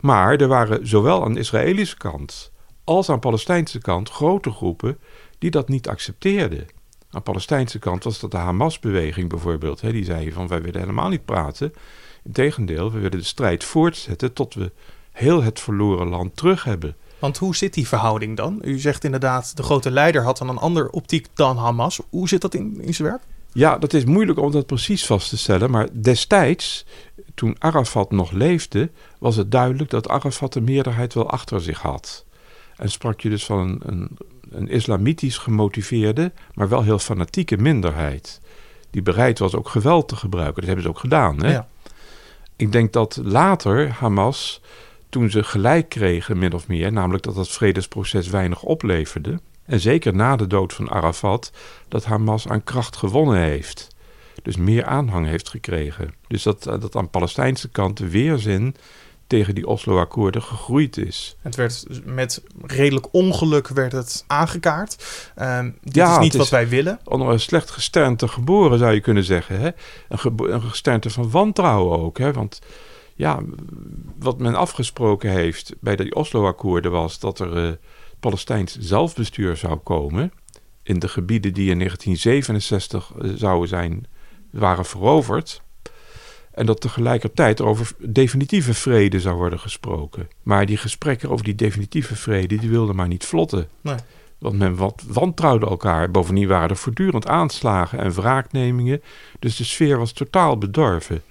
Maar 0.00 0.36
er 0.36 0.48
waren 0.48 0.88
zowel 0.88 1.24
aan 1.24 1.32
de 1.32 1.40
Israëlische 1.40 1.96
kant 1.96 2.52
als 2.84 3.08
aan 3.08 3.14
de 3.14 3.20
Palestijnse 3.20 3.78
kant 3.78 4.10
grote 4.10 4.50
groepen 4.50 4.98
die 5.38 5.50
dat 5.50 5.68
niet 5.68 5.88
accepteerden. 5.88 6.60
Aan 6.60 6.66
de 7.10 7.20
Palestijnse 7.20 7.78
kant 7.78 8.04
was 8.04 8.20
dat 8.20 8.30
de 8.30 8.36
Hamas-beweging 8.36 9.28
bijvoorbeeld. 9.28 9.80
Hè, 9.80 9.92
die 9.92 10.04
zei 10.04 10.32
van 10.32 10.48
wij 10.48 10.62
willen 10.62 10.80
helemaal 10.80 11.08
niet 11.08 11.24
praten. 11.24 11.72
Integendeel, 12.24 12.92
we 12.92 12.98
willen 12.98 13.18
de 13.18 13.24
strijd 13.24 13.64
voortzetten 13.64 14.32
tot 14.32 14.54
we 14.54 14.72
heel 15.12 15.42
het 15.42 15.60
verloren 15.60 16.08
land 16.08 16.36
terug 16.36 16.64
hebben. 16.64 16.96
Want 17.22 17.38
hoe 17.38 17.56
zit 17.56 17.74
die 17.74 17.88
verhouding 17.88 18.36
dan? 18.36 18.58
U 18.62 18.78
zegt 18.78 19.04
inderdaad, 19.04 19.56
de 19.56 19.62
grote 19.62 19.90
leider 19.90 20.22
had 20.22 20.38
dan 20.38 20.48
een 20.48 20.58
andere 20.58 20.90
optiek 20.90 21.26
dan 21.34 21.56
Hamas. 21.56 22.00
Hoe 22.10 22.28
zit 22.28 22.40
dat 22.40 22.54
in, 22.54 22.80
in 22.80 22.94
zijn 22.94 23.08
werk? 23.08 23.22
Ja, 23.52 23.78
dat 23.78 23.92
is 23.92 24.04
moeilijk 24.04 24.38
om 24.38 24.50
dat 24.50 24.66
precies 24.66 25.06
vast 25.06 25.28
te 25.28 25.38
stellen. 25.38 25.70
Maar 25.70 25.88
destijds, 25.92 26.86
toen 27.34 27.56
Arafat 27.58 28.10
nog 28.10 28.30
leefde, 28.30 28.90
was 29.18 29.36
het 29.36 29.50
duidelijk 29.50 29.90
dat 29.90 30.08
Arafat 30.08 30.52
de 30.52 30.60
meerderheid 30.60 31.14
wel 31.14 31.30
achter 31.30 31.60
zich 31.60 31.80
had. 31.80 32.24
En 32.76 32.90
sprak 32.90 33.20
je 33.20 33.28
dus 33.28 33.44
van 33.44 33.58
een, 33.58 33.80
een, 33.86 34.16
een 34.50 34.68
islamitisch 34.68 35.38
gemotiveerde, 35.38 36.32
maar 36.54 36.68
wel 36.68 36.82
heel 36.82 36.98
fanatieke 36.98 37.56
minderheid. 37.56 38.40
Die 38.90 39.02
bereid 39.02 39.38
was 39.38 39.54
ook 39.54 39.68
geweld 39.68 40.08
te 40.08 40.16
gebruiken. 40.16 40.56
Dat 40.56 40.66
hebben 40.66 40.82
ze 40.84 40.90
ook 40.90 40.98
gedaan. 40.98 41.42
Hè? 41.42 41.52
Ja. 41.52 41.68
Ik 42.56 42.72
denk 42.72 42.92
dat 42.92 43.20
later 43.22 43.90
Hamas 43.90 44.60
toen 45.12 45.30
ze 45.30 45.42
gelijk 45.42 45.88
kregen, 45.88 46.38
min 46.38 46.52
of 46.52 46.68
meer, 46.68 46.92
namelijk 46.92 47.24
dat 47.24 47.36
het 47.36 47.48
vredesproces 47.48 48.28
weinig 48.28 48.62
opleverde, 48.62 49.40
en 49.64 49.80
zeker 49.80 50.14
na 50.14 50.36
de 50.36 50.46
dood 50.46 50.72
van 50.72 50.90
Arafat, 50.90 51.52
dat 51.88 52.04
Hamas 52.04 52.48
aan 52.48 52.64
kracht 52.64 52.96
gewonnen 52.96 53.38
heeft. 53.38 53.88
Dus 54.42 54.56
meer 54.56 54.84
aanhang 54.84 55.26
heeft 55.26 55.48
gekregen. 55.48 56.14
Dus 56.28 56.42
dat, 56.42 56.66
eh, 56.66 56.80
dat 56.80 56.96
aan 56.96 57.04
de 57.04 57.10
Palestijnse 57.10 57.68
kant 57.68 57.96
de 57.96 58.08
weerzin 58.08 58.76
tegen 59.26 59.54
die 59.54 59.66
Oslo-akkoorden 59.66 60.42
gegroeid 60.42 60.96
is. 60.96 61.36
Het 61.40 61.54
werd 61.54 61.86
met 62.04 62.42
redelijk 62.62 63.06
ongeluk 63.10 63.68
werd 63.68 63.92
het 63.92 64.24
aangekaart. 64.26 65.04
Uh, 65.38 65.60
dit 65.82 65.94
ja, 65.94 66.12
is 66.12 66.18
niet 66.18 66.34
wat 66.34 66.48
wij 66.48 66.68
willen. 66.68 67.00
Onder 67.04 67.28
een 67.28 67.40
slecht 67.40 67.70
gesternte 67.70 68.28
geboren 68.28 68.78
zou 68.78 68.92
je 68.92 69.00
kunnen 69.00 69.24
zeggen. 69.24 69.60
Hè? 69.60 69.70
Een, 70.08 70.52
een 70.52 70.62
gesternte 70.62 71.10
van 71.10 71.30
wantrouwen 71.30 71.98
ook. 71.98 72.18
Hè? 72.18 72.32
Want 72.32 72.60
ja, 73.14 73.40
wat 74.18 74.38
men 74.38 74.54
afgesproken 74.54 75.30
heeft 75.30 75.74
bij 75.80 75.96
de 75.96 76.14
Oslo-akkoorden 76.14 76.90
was 76.90 77.18
dat 77.18 77.38
er 77.38 77.66
uh, 77.66 77.72
Palestijns 78.20 78.78
zelfbestuur 78.78 79.56
zou 79.56 79.76
komen 79.76 80.32
in 80.82 80.98
de 80.98 81.08
gebieden 81.08 81.54
die 81.54 81.70
in 81.70 81.78
1967 81.78 83.12
uh, 83.16 83.32
zouden 83.36 83.68
zijn, 83.68 84.06
waren 84.50 84.84
veroverd. 84.84 85.62
En 86.50 86.66
dat 86.66 86.80
tegelijkertijd 86.80 87.60
over 87.60 87.92
definitieve 87.98 88.74
vrede 88.74 89.20
zou 89.20 89.36
worden 89.36 89.58
gesproken. 89.58 90.28
Maar 90.42 90.66
die 90.66 90.76
gesprekken 90.76 91.30
over 91.30 91.44
die 91.44 91.54
definitieve 91.54 92.16
vrede, 92.16 92.56
die 92.56 92.70
wilden 92.70 92.96
maar 92.96 93.08
niet 93.08 93.24
vlotten. 93.24 93.68
Nee. 93.80 93.96
Want 94.38 94.58
men 94.58 94.76
wat 94.76 95.02
wantrouwde 95.06 95.66
elkaar. 95.66 96.10
Bovendien 96.10 96.48
waren 96.48 96.68
er 96.68 96.76
voortdurend 96.76 97.26
aanslagen 97.26 97.98
en 97.98 98.12
wraaknemingen. 98.12 99.02
Dus 99.38 99.56
de 99.56 99.64
sfeer 99.64 99.98
was 99.98 100.12
totaal 100.12 100.58
bedorven. 100.58 101.22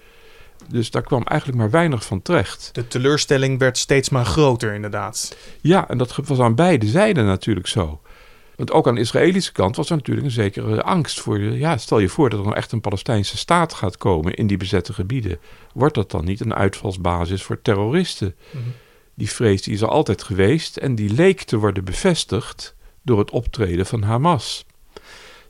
Dus 0.72 0.92
daar 0.92 1.02
kwam 1.02 1.24
eigenlijk 1.24 1.60
maar 1.60 1.70
weinig 1.70 2.06
van 2.06 2.22
terecht. 2.22 2.70
De 2.74 2.88
teleurstelling 2.88 3.60
werd 3.60 3.78
steeds 3.78 4.10
maar 4.10 4.26
groter, 4.26 4.74
inderdaad. 4.74 5.36
Ja, 5.62 5.90
en 5.90 5.98
dat 5.98 6.16
was 6.16 6.40
aan 6.40 6.56
beide 6.56 6.88
zijden 6.88 7.26
natuurlijk 7.26 7.68
zo. 7.68 8.02
Want 8.56 8.72
ook 8.72 8.88
aan 8.88 8.96
de 8.96 9.02
Israëlische 9.02 9.52
kant 9.52 9.76
was 9.76 9.90
er 9.90 9.96
natuurlijk 9.96 10.26
een 10.26 10.34
zekere 10.34 10.84
angst 10.84 11.20
voor. 11.20 11.40
Ja, 11.40 11.78
stel 11.78 12.00
je 12.00 12.10
voor 12.10 12.30
dat 12.30 12.40
er 12.40 12.46
nou 12.46 12.58
echt 12.58 12.72
een 12.72 12.82
Palestijnse 12.82 13.38
staat 13.38 13.74
gaat 13.74 13.98
komen 13.98 14.34
in 14.34 14.48
die 14.48 14.58
bezette 14.58 14.94
gebieden. 14.94 15.40
Wordt 15.74 15.96
dat 15.96 16.12
dan 16.12 16.26
niet 16.26 16.40
een 16.40 16.54
uitvalsbasis 16.54 17.44
voor 17.44 17.62
terroristen? 17.62 18.36
Mhm. 18.50 18.64
Die 19.14 19.30
vrees 19.30 19.62
die 19.62 19.74
is 19.74 19.82
er 19.82 19.88
altijd 19.88 20.24
geweest 20.24 20.78
en 20.78 20.96
die 20.96 21.14
leek 21.14 21.42
te 21.42 21.58
worden 21.58 21.84
bevestigd 21.84 22.76
door 23.02 23.20
het 23.20 23.32
optreden 23.32 23.86
van 23.86 24.02
Hamas. 24.02 24.66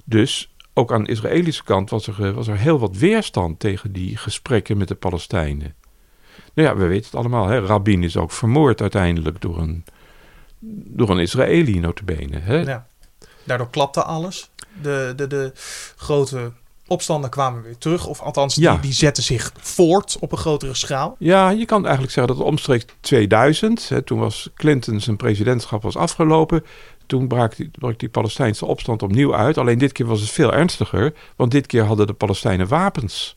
Dus 0.05 0.51
ook 0.73 0.91
aan 0.91 1.03
de 1.03 1.09
Israëlische 1.09 1.63
kant 1.63 1.89
was 1.89 2.07
er, 2.07 2.25
eh, 2.25 2.33
was 2.33 2.47
er 2.47 2.57
heel 2.57 2.79
wat 2.79 2.95
weerstand 2.95 3.59
tegen 3.59 3.91
die 3.91 4.17
gesprekken 4.17 4.77
met 4.77 4.87
de 4.87 4.95
Palestijnen. 4.95 5.75
Nou 6.53 6.67
ja, 6.67 6.75
we 6.75 6.85
weten 6.85 7.05
het 7.05 7.15
allemaal. 7.15 7.47
Hè? 7.47 7.59
Rabin 7.59 8.03
is 8.03 8.17
ook 8.17 8.31
vermoord 8.31 8.81
uiteindelijk 8.81 9.41
door 9.41 9.57
een, 9.57 9.83
door 10.85 11.09
een 11.09 11.19
Israëli 11.19 11.79
notabene. 11.79 12.39
Hè? 12.39 12.57
Ja. 12.57 12.87
Daardoor 13.43 13.69
klapte 13.69 14.03
alles. 14.03 14.49
De, 14.81 15.13
de, 15.15 15.27
de 15.27 15.51
grote 15.95 16.51
opstanden 16.87 17.29
kwamen 17.29 17.61
weer 17.61 17.77
terug. 17.77 18.07
Of 18.07 18.21
althans, 18.21 18.55
die, 18.55 18.79
die 18.79 18.93
zetten 18.93 19.23
zich 19.23 19.51
voort 19.59 20.17
op 20.19 20.31
een 20.31 20.37
grotere 20.37 20.73
schaal. 20.73 21.15
Ja, 21.19 21.49
je 21.49 21.65
kan 21.65 21.83
eigenlijk 21.83 22.13
zeggen 22.13 22.35
dat 22.35 22.45
omstreeks 22.45 22.85
2000, 22.99 23.89
hè, 23.89 24.01
toen 24.01 24.19
was 24.19 24.49
Clinton 24.55 24.99
zijn 24.99 25.17
presidentschap 25.17 25.81
was 25.81 25.95
afgelopen, 25.95 26.63
toen 27.11 27.27
brak 27.27 27.55
die, 27.99 28.09
Palestijnse 28.09 28.65
opstand 28.65 29.03
opnieuw 29.03 29.35
uit. 29.35 29.57
Alleen 29.57 29.77
dit 29.77 29.91
keer 29.91 30.05
was 30.05 30.19
het 30.19 30.29
veel 30.29 30.53
ernstiger, 30.53 31.13
want 31.35 31.51
dit 31.51 31.67
keer 31.67 31.83
hadden 31.83 32.07
de 32.07 32.13
Palestijnen 32.13 32.67
wapens. 32.67 33.35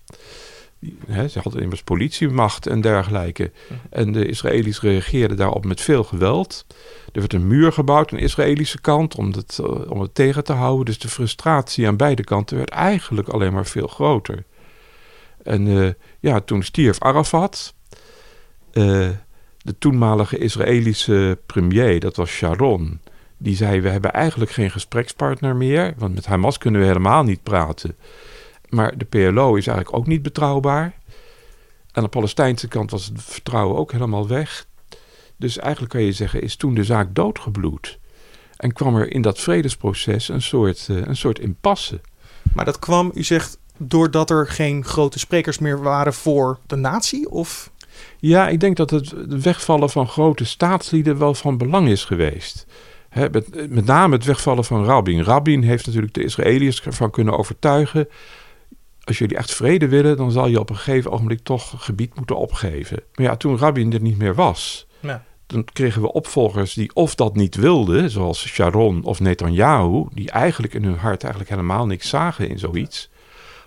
ze 1.09 1.39
hadden 1.43 1.63
immers 1.63 1.83
politiemacht 1.83 2.67
en 2.67 2.81
dergelijke. 2.81 3.53
En 3.91 4.13
de 4.13 4.27
Israëli's 4.27 4.81
reageerden 4.81 5.37
daarop 5.37 5.65
met 5.65 5.81
veel 5.81 6.05
geweld. 6.05 6.67
Er 7.13 7.21
werd 7.21 7.33
een 7.33 7.47
muur 7.47 7.73
gebouwd 7.73 8.13
aan 8.13 8.19
de 8.19 8.25
Israëlische 8.25 8.81
kant 8.81 9.15
om 9.15 9.33
het, 9.33 9.59
eh, 9.59 9.91
om 9.91 10.01
het 10.01 10.15
tegen 10.15 10.45
te 10.45 10.53
houden. 10.53 10.85
Dus 10.85 10.99
de 10.99 11.09
frustratie 11.09 11.87
aan 11.87 11.97
beide 11.97 12.25
kanten 12.25 12.57
werd 12.57 12.71
eigenlijk 12.71 13.29
alleen 13.29 13.53
maar 13.53 13.67
veel 13.67 13.87
groter. 13.87 14.45
En 15.43 15.67
uh, 15.67 15.89
ja, 16.21 16.41
toen 16.41 16.63
stierf 16.63 17.01
Arafat. 17.01 17.75
Uh, 18.73 19.09
de 19.59 19.79
toenmalige 19.79 20.39
Israëlische 20.39 21.39
premier, 21.47 22.01
dat 22.01 22.17
was 22.17 22.31
Sharon 22.31 23.01
die 23.37 23.57
zei: 23.57 23.81
We 23.81 23.89
hebben 23.89 24.13
eigenlijk 24.13 24.51
geen 24.51 24.71
gesprekspartner 24.71 25.57
meer, 25.57 25.95
want 25.97 26.15
met 26.15 26.27
Hamas 26.27 26.59
kunnen 26.59 26.81
we 26.81 26.87
helemaal 26.87 27.23
niet 27.23 27.43
praten. 27.43 27.97
Maar 28.69 28.99
de 28.99 29.05
PLO 29.05 29.55
is 29.55 29.67
eigenlijk 29.67 29.97
ook 29.97 30.07
niet 30.07 30.23
betrouwbaar. 30.23 30.95
Aan 31.93 32.03
de 32.03 32.09
Palestijnse 32.09 32.69
kant 32.69 32.91
was 32.91 33.05
het 33.05 33.23
vertrouwen 33.23 33.77
ook 33.77 33.93
helemaal 33.93 34.29
weg. 34.29 34.67
Dus 35.37 35.59
eigenlijk 35.59 35.93
kan 35.93 36.03
je 36.03 36.13
zeggen: 36.13 36.43
is 36.43 36.57
toen 36.57 36.75
de 36.75 36.85
zaak 36.85 37.15
doodgebloed. 37.15 37.99
En 38.57 38.73
kwam 38.73 38.97
er 38.97 39.13
in 39.13 39.23
dat 39.23 39.39
vredesproces 39.39 40.29
een 40.29 40.43
soort, 40.43 40.87
uh, 40.91 41.07
een 41.07 41.17
soort 41.17 41.39
impasse. 41.39 42.01
Maar 42.53 42.65
dat 42.65 42.79
kwam, 42.79 43.11
u 43.15 43.23
zegt, 43.23 43.59
doordat 43.77 44.31
er 44.31 44.49
geen 44.49 44.85
grote 44.85 45.19
sprekers 45.19 45.59
meer 45.59 45.83
waren 45.83 46.15
voor 46.15 46.59
de 46.67 46.77
natie? 46.77 47.31
Of? 47.31 47.71
Ja, 48.19 48.49
ik 48.49 48.61
denk 48.61 48.77
dat 48.77 48.91
het 48.91 49.13
wegvallen 49.43 49.91
van 49.91 50.09
grote 50.09 50.45
staatslieden 50.45 51.19
wel 51.19 51.35
van 51.35 51.59
belang 51.59 51.89
is 51.89 52.05
geweest 52.05 52.67
met, 53.15 53.71
met, 53.71 53.85
name 53.85 54.15
het 54.15 54.25
wegvallen 54.25 54.65
van 54.65 54.85
Rabin. 54.85 55.23
Rabin 55.23 55.63
heeft 55.63 55.87
natuurlijk 55.87 56.15
de 56.15 56.25
Israëliërs 56.25 56.83
ervan 56.83 57.11
kunnen 57.11 57.39
overtuigen. 57.39 58.09
Als 59.05 59.19
jullie 59.19 59.37
echt 59.37 59.55
vrede 59.55 59.89
willen, 59.89 60.17
dan 60.17 60.31
zal 60.31 60.47
je 60.47 60.61
op 60.61 60.71
een 60.71 60.77
gegeven 60.77 61.11
ogenblik 61.11 61.41
toch 61.43 61.75
gebied 61.77 62.15
moeten 62.17 62.37
opgeven. 62.37 63.03
Maar 63.15 63.27
ja, 63.27 63.37
toen 63.37 63.59
Rabin 63.59 63.93
er 63.93 64.01
niet 64.01 64.19
meer 64.19 64.35
was, 64.35 64.87
ja. 65.01 65.25
dan 65.47 65.65
kregen 65.65 66.03
we 66.03 66.13
opvolgers 66.13 66.75
die 66.75 66.95
of 66.95 67.15
dat 67.15 67.37
niet 67.37 67.55
wilden, 67.55 68.11
zoals 68.11 68.47
Sharon 68.47 69.05
of 69.05 69.21
Netanyahu, 69.21 70.07
die 70.13 70.31
eigenlijk 70.31 70.75
in 70.75 70.85
hun 70.85 70.99
hart 70.99 71.23
eigenlijk 71.23 71.53
helemaal 71.53 71.87
niks 71.87 72.09
zagen 72.09 72.49
in 72.49 72.59
zoiets. 72.59 73.11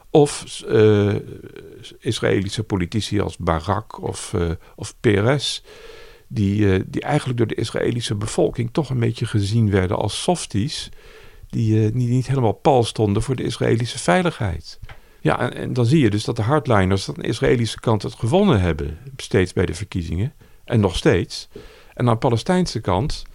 Of 0.10 0.64
uh, 0.68 1.16
Israëlische 2.00 2.64
politici 2.64 3.20
als 3.20 3.38
Barak 3.38 4.02
of, 4.02 4.34
uh, 4.36 4.50
of 4.76 4.96
Peres 5.00 5.64
die, 6.28 6.60
uh, 6.60 6.84
die 6.88 7.02
eigenlijk 7.02 7.38
door 7.38 7.48
de 7.48 7.56
Israëlische 7.56 8.16
bevolking 8.16 8.70
toch 8.72 8.90
een 8.90 9.00
beetje 9.00 9.26
gezien 9.26 9.70
werden 9.70 9.98
als 9.98 10.22
softies, 10.22 10.90
die 11.50 11.86
uh, 11.86 11.94
niet, 11.94 12.28
helemaal 12.28 12.52
pal 12.54 12.84
stonden 12.84 13.24
voor 13.24 13.36
de 13.36 13.44
Israëlische 13.44 14.00
veiligheid. 14.00 14.80
Ja, 15.22 15.40
en, 15.40 15.54
en, 15.54 15.74
dan 15.74 15.86
zie 15.86 16.00
je 16.00 16.10
dus 16.10 16.24
dat 16.24 16.36
de 16.36 16.42
hardliners 16.42 17.08
aan 17.08 17.16
de 17.18 17.28
Israëlische 17.28 17.80
kant 17.80 18.02
het 18.02 18.14
gewonnen 18.14 18.62
hebben, 18.62 18.98
steeds 19.18 19.54
bij 19.54 19.66
de 19.66 19.74
verkiezingen, 19.74 20.34
en 20.64 20.80
nog 20.80 20.96
steeds. 20.96 21.50
En 21.94 22.08
aan 22.08 22.14
de 22.14 22.20
Palestijnse 22.20 22.82
kant 22.82 23.26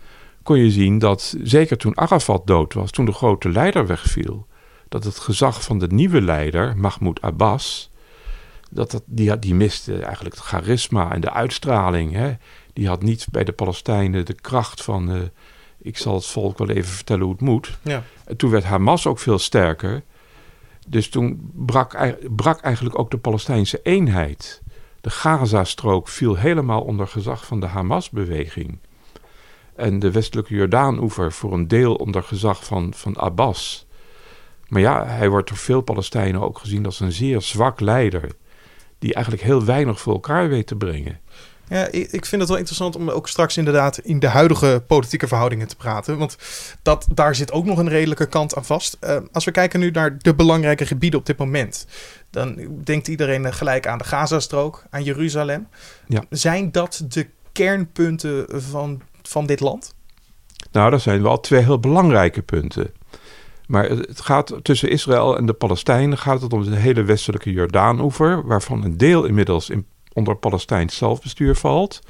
kon 0.43 0.59
je 0.59 0.71
zien 0.71 0.99
dat, 0.99 1.37
zeker 1.43 1.77
toen 1.77 1.97
Arafat 1.97 2.47
dood 2.47 2.75
was, 2.75 2.91
toen 2.91 3.05
de 3.05 3.13
grote 3.13 3.51
leider 3.51 3.87
wegviel, 3.87 4.47
dat 4.89 5.05
het 5.05 5.19
gezag 5.19 5.63
van 5.63 5.79
de 5.79 5.87
nieuwe 5.87 6.21
leider, 6.21 6.77
Mahmoud 6.77 7.21
Abbas, 7.21 7.91
dat, 8.71 8.91
dat, 8.91 9.03
die, 9.07 9.39
die 9.39 9.55
miste 9.55 10.03
eigenlijk 10.03 10.35
het 10.35 10.45
charisma 10.45 11.13
en 11.13 11.21
de 11.21 11.33
uitstraling. 11.33 12.13
Hè? 12.13 12.33
Die 12.73 12.89
had 12.89 13.03
niet 13.03 13.27
bij 13.31 13.45
de 13.45 13.53
Palestijnen 13.53 14.25
de 14.25 14.35
kracht 14.35 14.83
van... 14.83 15.17
Uh, 15.17 15.23
ik 15.79 15.99
zal 15.99 16.15
het 16.15 16.27
volk 16.27 16.59
wel 16.59 16.69
even 16.69 16.93
vertellen 16.93 17.23
hoe 17.23 17.33
het 17.33 17.41
moet. 17.41 17.79
Ja. 17.83 18.03
En 18.25 18.37
toen 18.37 18.51
werd 18.51 18.65
Hamas 18.65 19.07
ook 19.07 19.19
veel 19.19 19.39
sterker. 19.39 20.03
Dus 20.89 21.09
toen 21.09 21.51
brak, 21.55 22.17
brak 22.37 22.61
eigenlijk 22.61 22.99
ook 22.99 23.11
de 23.11 23.19
Palestijnse 23.19 23.81
eenheid. 23.83 24.63
De 25.01 25.11
Gaza-strook 25.11 26.09
viel 26.09 26.37
helemaal 26.37 26.81
onder 26.81 27.09
gezag 27.09 27.47
van 27.47 27.61
de 27.61 27.67
Hamas-beweging. 27.67 28.79
En 29.77 29.99
de 29.99 30.11
westelijke 30.11 30.55
Jordaan-oever 30.55 31.33
voor 31.33 31.53
een 31.53 31.69
deel 31.69 31.95
onder 31.95 32.23
gezag 32.23 32.65
van, 32.65 32.95
van 32.95 33.17
Abbas. 33.17 33.87
Maar 34.69 34.81
ja, 34.81 35.07
hij 35.07 35.29
wordt 35.29 35.49
door 35.49 35.57
veel 35.57 35.81
Palestijnen 35.81 36.41
ook 36.41 36.59
gezien 36.59 36.85
als 36.85 37.01
een 37.01 37.13
zeer 37.13 37.41
zwak 37.41 37.81
leider. 37.81 38.31
Die 38.99 39.15
eigenlijk 39.15 39.45
heel 39.45 39.65
weinig 39.65 40.01
voor 40.01 40.13
elkaar 40.13 40.49
weet 40.49 40.67
te 40.67 40.77
brengen. 40.77 41.21
Ja, 41.69 41.89
ik 41.91 42.27
vind 42.27 42.41
het 42.41 42.51
wel 42.51 42.59
interessant 42.59 42.97
om 42.97 43.11
ook 43.11 43.29
straks 43.29 43.57
inderdaad 43.57 43.99
in 43.99 44.19
de 44.19 44.27
huidige 44.27 44.83
politieke 44.87 45.29
verhoudingen 45.29 45.69
te 45.69 45.77
praten. 45.77 46.19
Want 46.19 46.37
dat, 46.83 47.07
daar 47.15 47.35
zit 47.35 47.53
ook 47.53 47.65
nog 47.65 47.79
een 47.79 47.89
redelijke 47.89 48.27
kant 48.27 48.57
aan 48.57 48.65
vast. 48.65 48.97
Uh, 49.01 49.17
als 49.33 49.45
we 49.45 49.51
kijken 49.51 49.81
nu 49.81 49.91
naar 49.91 50.19
de 50.19 50.35
belangrijke 50.35 50.87
gebieden 50.87 51.21
op 51.21 51.27
dit 51.27 51.37
moment. 51.37 51.87
Dan 52.31 52.69
denkt 52.85 53.09
iedereen 53.09 53.55
gelijk 53.55 53.87
aan 53.87 53.99
de 53.99 54.05
Gazastrook, 54.05 54.85
aan 54.91 55.03
Jeruzalem. 55.03 55.69
Ja. 56.07 56.25
Zijn 56.31 56.73
dat 56.73 57.05
de 57.09 57.27
kernpunten 57.53 58.47
van, 58.63 59.03
van 59.23 59.47
dit 59.47 59.61
land? 59.61 59.95
Nou, 60.73 60.91
dat 60.91 61.01
zijn 61.01 61.23
wel 61.23 61.41
twee 61.41 61.63
heel 61.63 61.81
belangrijke 61.81 62.43
punten. 62.43 62.93
Maar 63.67 63.89
het 63.89 64.21
gaat 64.21 64.55
tussen 64.63 64.91
Israël 64.91 65.37
en 65.37 65.47
de 65.47 65.53
Palestijnen 65.53 66.19
gaat 66.19 66.43
het 66.43 66.53
om 66.53 66.65
de 66.65 66.77
hele 66.77 67.03
westelijke 67.03 67.53
Jordaanoever, 67.53 68.47
waarvan 68.47 68.85
een 68.85 68.97
deel 68.97 69.25
inmiddels 69.25 69.71
in 69.71 69.87
onder 70.13 70.37
Palestijns 70.37 70.97
zelfbestuur 70.97 71.55
valt. 71.55 72.01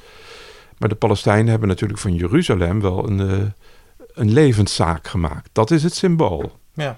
Maar 0.77 0.89
de 0.89 0.95
Palestijnen 0.95 1.47
hebben 1.47 1.67
natuurlijk 1.67 1.99
van 1.99 2.15
Jeruzalem 2.15 2.81
wel 2.81 3.09
een, 3.09 3.19
uh, 3.19 3.43
een 4.13 4.31
levenszaak 4.31 5.07
gemaakt. 5.07 5.49
Dat 5.51 5.71
is 5.71 5.83
het 5.83 5.95
symbool. 5.95 6.59
Ja. 6.73 6.97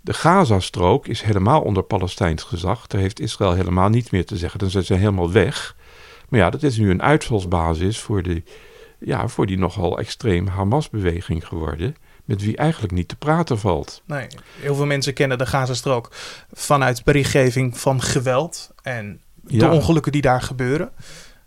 De 0.00 0.14
Gazastrook 0.14 1.06
is 1.06 1.22
helemaal 1.22 1.60
onder 1.60 1.82
Palestijns 1.82 2.42
gezag. 2.42 2.86
Daar 2.86 3.00
heeft 3.00 3.20
Israël 3.20 3.52
helemaal 3.52 3.88
niet 3.88 4.10
meer 4.10 4.26
te 4.26 4.36
zeggen. 4.36 4.58
Dan 4.58 4.70
zijn 4.70 4.84
ze 4.84 4.94
helemaal 4.94 5.32
weg. 5.32 5.76
Maar 6.28 6.40
ja, 6.40 6.50
dat 6.50 6.62
is 6.62 6.76
nu 6.76 6.90
een 6.90 7.02
uitvalsbasis 7.02 7.98
voor, 7.98 8.22
de, 8.22 8.42
ja, 8.98 9.28
voor 9.28 9.46
die 9.46 9.58
nogal 9.58 9.98
extreem 9.98 10.46
Hamas-beweging 10.46 11.46
geworden. 11.46 11.96
Met 12.24 12.42
wie 12.42 12.56
eigenlijk 12.56 12.92
niet 12.92 13.08
te 13.08 13.16
praten 13.16 13.58
valt. 13.58 14.02
Nee, 14.04 14.26
heel 14.60 14.74
veel 14.74 14.86
mensen 14.86 15.14
kennen 15.14 15.38
de 15.38 15.46
Gazastrook 15.46 16.08
vanuit 16.52 17.04
berichtgeving 17.04 17.78
van 17.78 18.02
geweld 18.02 18.70
en 18.82 19.20
de 19.46 19.68
ongelukken 19.68 20.12
die 20.12 20.22
daar 20.22 20.42
gebeuren. 20.42 20.90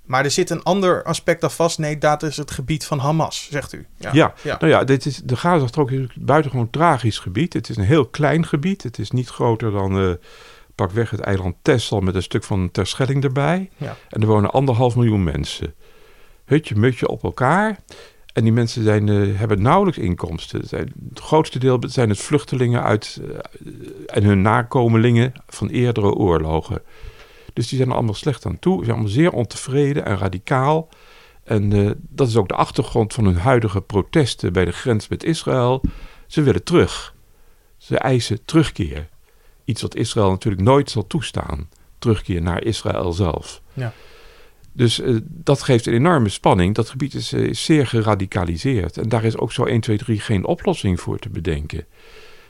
Maar 0.10 0.24
er 0.24 0.32
zit 0.32 0.50
een 0.50 0.64
ander 0.64 1.04
aspect 1.04 1.44
aan 1.44 1.52
vast. 1.52 1.78
Nee, 1.80 1.98
dat 1.98 2.24
is 2.24 2.38
het 2.38 2.52
gebied 2.52 2.86
van 2.86 3.00
Hamas, 3.00 3.48
zegt 3.52 3.74
u. 3.74 3.88
Ja, 3.98 4.34
ja. 4.44 4.58
nou 4.60 4.68
ja, 4.68 4.84
dit 4.84 5.06
is, 5.06 5.22
de 5.24 5.36
Gazastrook 5.36 5.92
is 5.92 5.98
een 5.98 6.12
buitengewoon 6.16 6.70
tragisch 6.70 7.20
gebied. 7.20 7.54
Het 7.54 7.70
is 7.70 7.78
een 7.78 7.84
heel 7.84 8.06
klein 8.06 8.46
gebied. 8.46 8.84
Het 8.84 9.00
is 9.00 9.12
niet 9.12 9.30
groter 9.30 9.72
dan 9.72 10.04
uh, 10.04 10.14
pakweg 10.76 11.10
het 11.10 11.20
eiland 11.20 11.56
Texel 11.62 12.00
met 12.00 12.16
een 12.16 12.24
stuk 12.24 12.44
van 12.44 12.72
Terschelling 12.72 13.24
erbij. 13.24 13.70
Ja. 13.78 13.96
En 14.10 14.22
er 14.22 14.28
wonen 14.28 14.52
anderhalf 14.52 14.96
miljoen 14.96 15.24
mensen. 15.24 15.74
Hutje, 16.46 16.76
mutje 16.76 17.08
op 17.08 17.24
elkaar. 17.24 17.80
En 18.34 18.44
die 18.44 18.54
mensen 18.54 18.84
zijn, 18.84 19.08
uh, 19.08 19.38
hebben 19.40 19.62
nauwelijks 19.62 20.00
inkomsten. 20.00 20.60
Het, 20.60 20.70
zijn, 20.70 20.94
het, 21.10 21.20
grootste 21.20 21.60
deel 21.60 21.80
zijn 21.88 22.10
het 22.10 22.20
vluchtelingen 22.20 22.84
uit, 22.84 23.22
uh, 23.22 23.38
en 24.06 24.24
hun 24.24 24.42
nakomelingen 24.42 25.34
van 25.48 25.68
eerdere 25.68 26.14
oorlogen. 26.14 26.82
Dus 27.60 27.68
die 27.68 27.78
zijn 27.78 27.90
er 27.90 27.96
allemaal 27.96 28.14
slecht 28.14 28.46
aan 28.46 28.60
toe. 28.60 28.78
Ze 28.78 28.84
zijn 28.84 28.96
allemaal 28.96 29.14
zeer 29.14 29.32
ontevreden 29.32 30.06
en 30.06 30.18
radicaal. 30.18 30.90
En 31.44 31.72
uh, 31.76 31.92
dat 32.10 32.28
is 32.28 32.36
ook 32.36 32.48
de 32.48 32.56
achtergrond 32.56 33.14
van 33.14 33.26
hun 33.26 33.38
huidige 33.38 33.82
protesten 33.82 34.54
bij 34.54 34.66
de 34.66 34.72
grens 34.72 35.08
met 35.08 35.24
Israël. 35.24 35.82
Ze 36.28 36.42
willen 36.42 36.64
terug. 36.64 37.16
Ze 37.78 37.98
eisen 37.98 38.46
terugkeer. 38.46 39.10
Iets 39.66 39.82
wat 39.82 39.96
Israël 39.96 40.30
natuurlijk 40.30 40.64
nooit 40.64 40.90
zal 40.90 41.08
toestaan. 41.08 41.70
Terugkeer 41.98 42.42
naar 42.42 42.64
Israël 42.64 43.12
zelf. 43.12 43.62
Ja. 43.74 43.94
Dus 44.72 45.00
uh, 45.00 45.20
dat 45.24 45.64
geeft 45.64 45.86
een 45.86 45.94
enorme 45.94 46.30
spanning. 46.30 46.76
Dat 46.76 46.90
gebied 46.90 47.14
is, 47.14 47.34
uh, 47.34 47.44
is, 47.44 47.64
zeer 47.64 47.88
geradicaliseerd. 47.88 48.98
En 48.98 49.10
daar 49.10 49.24
is 49.24 49.38
ook 49.38 49.52
zo 49.52 49.64
1, 49.64 49.82
2, 49.82 49.98
3 49.98 50.20
geen 50.20 50.46
oplossing 50.46 51.00
voor 51.00 51.20
te 51.20 51.30
bedenken. 51.30 51.86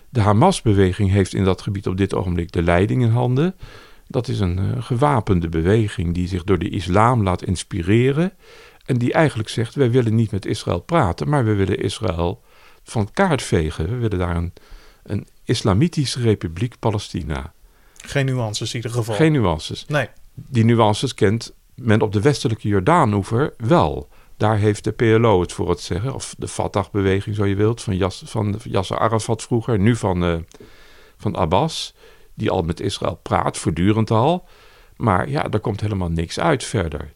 De 0.09 0.21
Hamas-beweging 0.21 1.11
heeft 1.11 1.33
in 1.33 1.43
dat 1.43 1.61
gebied 1.61 1.87
op 1.87 1.97
dit 1.97 2.15
ogenblik 2.15 2.51
de 2.51 2.63
leiding 2.63 3.01
in 3.01 3.11
handen. 3.11 3.55
Dat 4.11 4.27
is 4.27 4.39
een 4.39 4.59
uh, 4.59 4.83
gewapende 4.83 5.49
beweging 5.49 6.13
die 6.13 6.27
zich 6.27 6.43
door 6.43 6.59
de 6.59 6.69
islam 6.69 7.23
laat 7.23 7.43
inspireren. 7.43 8.33
En 8.85 8.97
die 8.97 9.13
eigenlijk 9.13 9.49
zegt: 9.49 9.75
wij 9.75 9.91
willen 9.91 10.15
niet 10.15 10.31
met 10.31 10.45
Israël 10.45 10.79
praten, 10.79 11.29
maar 11.29 11.45
we 11.45 11.53
willen 11.53 11.79
Israël 11.79 12.41
van 12.83 13.11
kaart 13.13 13.41
vegen. 13.41 13.89
We 13.89 13.95
willen 13.95 14.19
daar 14.19 14.35
een, 14.35 14.53
een 15.03 15.27
islamitische 15.43 16.21
republiek 16.21 16.79
Palestina. 16.79 17.53
Geen 17.95 18.25
nuances 18.25 18.69
in 18.69 18.75
ieder 18.75 18.91
geval. 18.91 19.15
Geen 19.15 19.31
nuances. 19.31 19.85
Nee. 19.87 20.07
Die 20.33 20.65
nuances 20.65 21.13
kent 21.13 21.53
men 21.75 22.01
op 22.01 22.13
de 22.13 22.21
westelijke 22.21 22.67
Jordaanoever 22.67 23.53
wel. 23.57 24.09
Daar 24.37 24.57
heeft 24.57 24.83
de 24.83 24.91
PLO 24.91 25.41
het 25.41 25.53
voor 25.53 25.69
het 25.69 25.79
zeggen, 25.79 26.13
of 26.13 26.35
de 26.37 26.47
Fatah-beweging, 26.47 27.35
zo 27.35 27.45
je 27.45 27.55
wilt, 27.55 27.81
van, 27.81 28.59
Yasser 28.63 28.99
Arafat 28.99 29.41
vroeger, 29.41 29.79
nu 29.79 29.95
van, 29.95 30.23
uh, 30.23 30.37
van 31.17 31.35
Abbas 31.35 31.93
die 32.39 32.49
al 32.49 32.61
met 32.61 32.79
Israël 32.79 33.19
praat, 33.21 33.57
voortdurend 33.57 34.11
al. 34.11 34.47
Maar 34.95 35.29
ja, 35.29 35.43
daar 35.43 35.59
komt 35.59 35.81
helemaal 35.81 36.09
niks 36.09 36.39
uit 36.39 36.63
verder. 36.63 37.13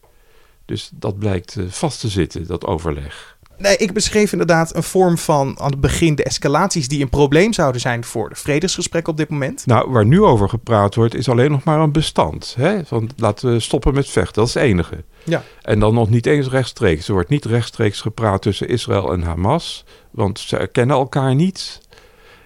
Dus 0.64 0.90
dat 0.92 1.18
blijkt 1.18 1.56
eh, 1.56 1.64
vast 1.68 2.00
te 2.00 2.08
zitten, 2.08 2.46
dat 2.46 2.66
overleg. 2.66 3.34
Nee, 3.58 3.76
ik 3.76 3.92
beschreef 3.92 4.32
inderdaad 4.32 4.74
een 4.74 4.82
vorm 4.82 5.18
van 5.18 5.60
aan 5.60 5.70
het 5.70 5.80
begin 5.80 6.14
de 6.14 6.24
escalaties 6.24 6.88
die 6.88 7.02
een 7.02 7.08
probleem 7.08 7.52
zouden 7.52 7.80
zijn 7.80 8.04
voor 8.04 8.28
de 8.28 8.34
vredesgesprekken 8.34 9.12
op 9.12 9.18
dit 9.18 9.28
moment. 9.28 9.66
Nou, 9.66 9.90
waar 9.90 10.06
nu 10.06 10.22
over 10.22 10.48
gepraat 10.48 10.94
wordt, 10.94 11.14
is 11.14 11.28
alleen 11.28 11.50
nog 11.50 11.64
maar 11.64 11.80
een 11.80 11.92
bestand. 11.92 12.54
Hè? 12.58 12.78
Want 12.88 13.12
laten 13.16 13.52
we 13.52 13.60
stoppen 13.60 13.94
met 13.94 14.08
vechten, 14.08 14.34
dat 14.34 14.48
is 14.48 14.54
het 14.54 14.62
enige. 14.62 15.04
Ja. 15.24 15.42
En 15.62 15.78
dan 15.78 15.94
nog 15.94 16.10
niet 16.10 16.26
eens 16.26 16.48
rechtstreeks. 16.48 17.06
Er 17.08 17.12
wordt 17.12 17.28
niet 17.28 17.44
rechtstreeks 17.44 18.00
gepraat 18.00 18.42
tussen 18.42 18.68
Israël 18.68 19.12
en 19.12 19.22
Hamas, 19.22 19.84
want 20.10 20.38
ze 20.38 20.56
erkennen 20.56 20.96
elkaar 20.96 21.34
niet. 21.34 21.80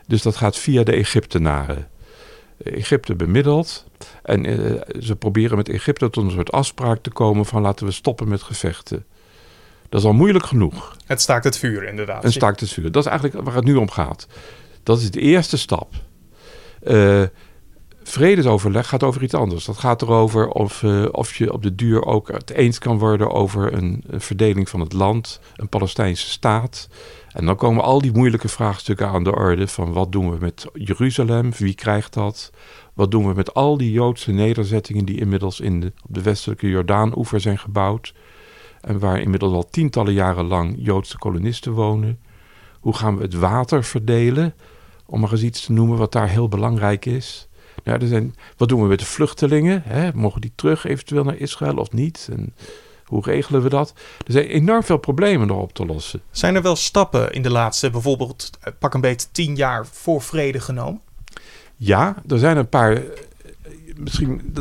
Dus 0.06 0.22
dat 0.22 0.36
gaat 0.36 0.56
via 0.56 0.82
de 0.82 0.92
Egyptenaren. 0.92 1.88
Egypte 2.70 3.14
bemiddeld. 3.14 3.86
En 4.22 4.44
uh, 4.44 4.80
ze 5.00 5.16
proberen 5.16 5.56
met 5.56 5.68
Egypte 5.68 6.10
tot 6.10 6.24
een 6.24 6.30
soort 6.30 6.52
afspraak 6.52 7.02
te 7.02 7.10
komen 7.10 7.46
van 7.46 7.62
laten 7.62 7.86
we 7.86 7.92
stoppen 7.92 8.28
met 8.28 8.42
gevechten. 8.42 9.04
Dat 9.88 10.00
is 10.00 10.06
al 10.06 10.12
moeilijk 10.12 10.46
genoeg. 10.46 10.96
Het 11.06 11.20
staakt 11.20 11.44
het 11.44 11.58
vuur, 11.58 11.84
inderdaad. 11.84 12.22
Het 12.22 12.32
staakt 12.32 12.60
het 12.60 12.70
vuur. 12.70 12.92
Dat 12.92 13.04
is 13.04 13.10
eigenlijk 13.10 13.44
waar 13.44 13.54
het 13.54 13.64
nu 13.64 13.74
om 13.74 13.90
gaat. 13.90 14.26
Dat 14.82 15.00
is 15.00 15.10
de 15.10 15.20
eerste 15.20 15.58
stap. 15.58 15.94
Uh, 16.82 17.22
vredesoverleg 18.02 18.88
gaat 18.88 19.02
over 19.02 19.22
iets 19.22 19.34
anders. 19.34 19.64
Dat 19.64 19.78
gaat 19.78 20.02
erover 20.02 20.48
of, 20.48 20.82
uh, 20.82 21.06
of 21.10 21.34
je 21.34 21.52
op 21.52 21.62
de 21.62 21.74
duur 21.74 22.04
ook 22.04 22.28
het 22.28 22.50
eens 22.50 22.78
kan 22.78 22.98
worden 22.98 23.30
over 23.30 23.72
een, 23.72 24.04
een, 24.06 24.20
verdeling 24.20 24.68
van 24.68 24.80
het 24.80 24.92
land, 24.92 25.40
een 25.56 25.68
Palestijnse 25.68 26.30
staat. 26.30 26.88
En 27.38 27.46
dan 27.46 27.56
komen 27.56 27.82
al 27.82 28.00
die 28.00 28.12
moeilijke 28.12 28.48
vraagstukken 28.48 29.08
aan 29.08 29.24
de 29.24 29.34
orde 29.34 29.68
van 29.68 29.92
wat 29.92 30.12
doen 30.12 30.30
we 30.30 30.36
met 30.40 30.66
Jeruzalem, 30.72 31.52
wie 31.56 31.74
krijgt 31.74 32.14
dat? 32.14 32.50
Wat 32.94 33.10
doen 33.10 33.28
we 33.28 33.34
met 33.34 33.54
al 33.54 33.76
die 33.76 33.92
Joodse 33.92 34.32
nederzettingen 34.32 35.04
die 35.04 35.20
inmiddels 35.20 35.60
in 35.60 35.80
de, 35.80 35.86
op 35.86 36.14
de 36.14 36.22
westelijke 36.22 36.68
Jordaan-oever 36.68 37.40
zijn 37.40 37.58
gebouwd 37.58 38.14
en 38.80 38.98
waar 38.98 39.20
inmiddels 39.20 39.52
al 39.52 39.70
tientallen 39.70 40.12
jaren 40.12 40.44
lang 40.46 40.74
Joodse 40.78 41.18
kolonisten 41.18 41.72
wonen? 41.72 42.18
Hoe 42.80 42.96
gaan 42.96 43.16
we 43.16 43.22
het 43.22 43.34
water 43.34 43.84
verdelen? 43.84 44.54
Om 45.06 45.20
maar 45.20 45.32
eens 45.32 45.42
iets 45.42 45.64
te 45.64 45.72
noemen 45.72 45.98
wat 45.98 46.12
daar 46.12 46.28
heel 46.28 46.48
belangrijk 46.48 47.06
is. 47.06 47.48
Nou, 47.84 48.00
er 48.00 48.08
zijn, 48.08 48.34
wat 48.56 48.68
doen 48.68 48.82
we 48.82 48.88
met 48.88 48.98
de 48.98 49.04
vluchtelingen? 49.04 49.82
Hè? 49.84 50.10
Mogen 50.14 50.40
die 50.40 50.52
terug 50.54 50.84
eventueel 50.84 51.24
naar 51.24 51.36
Israël 51.36 51.76
of 51.76 51.92
niet? 51.92 52.28
En 52.32 52.54
hoe 53.08 53.22
regelen 53.22 53.62
we 53.62 53.68
dat? 53.68 53.92
Er 54.26 54.32
zijn 54.32 54.46
enorm 54.46 54.82
veel 54.82 54.96
problemen 54.96 55.46
nog 55.46 55.62
op 55.62 55.72
te 55.72 55.86
lossen. 55.86 56.22
Zijn 56.30 56.54
er 56.54 56.62
wel 56.62 56.76
stappen 56.76 57.32
in 57.32 57.42
de 57.42 57.50
laatste, 57.50 57.90
bijvoorbeeld 57.90 58.50
eh, 58.60 58.72
pak 58.78 58.94
een 58.94 59.00
beetje 59.00 59.28
tien 59.32 59.56
jaar 59.56 59.86
voor 59.86 60.22
vrede 60.22 60.60
genomen? 60.60 61.00
Ja, 61.76 62.22
er 62.28 62.38
zijn 62.38 62.56
een 62.56 62.68
paar, 62.68 62.92
eh, 62.92 63.02
misschien 63.96 64.54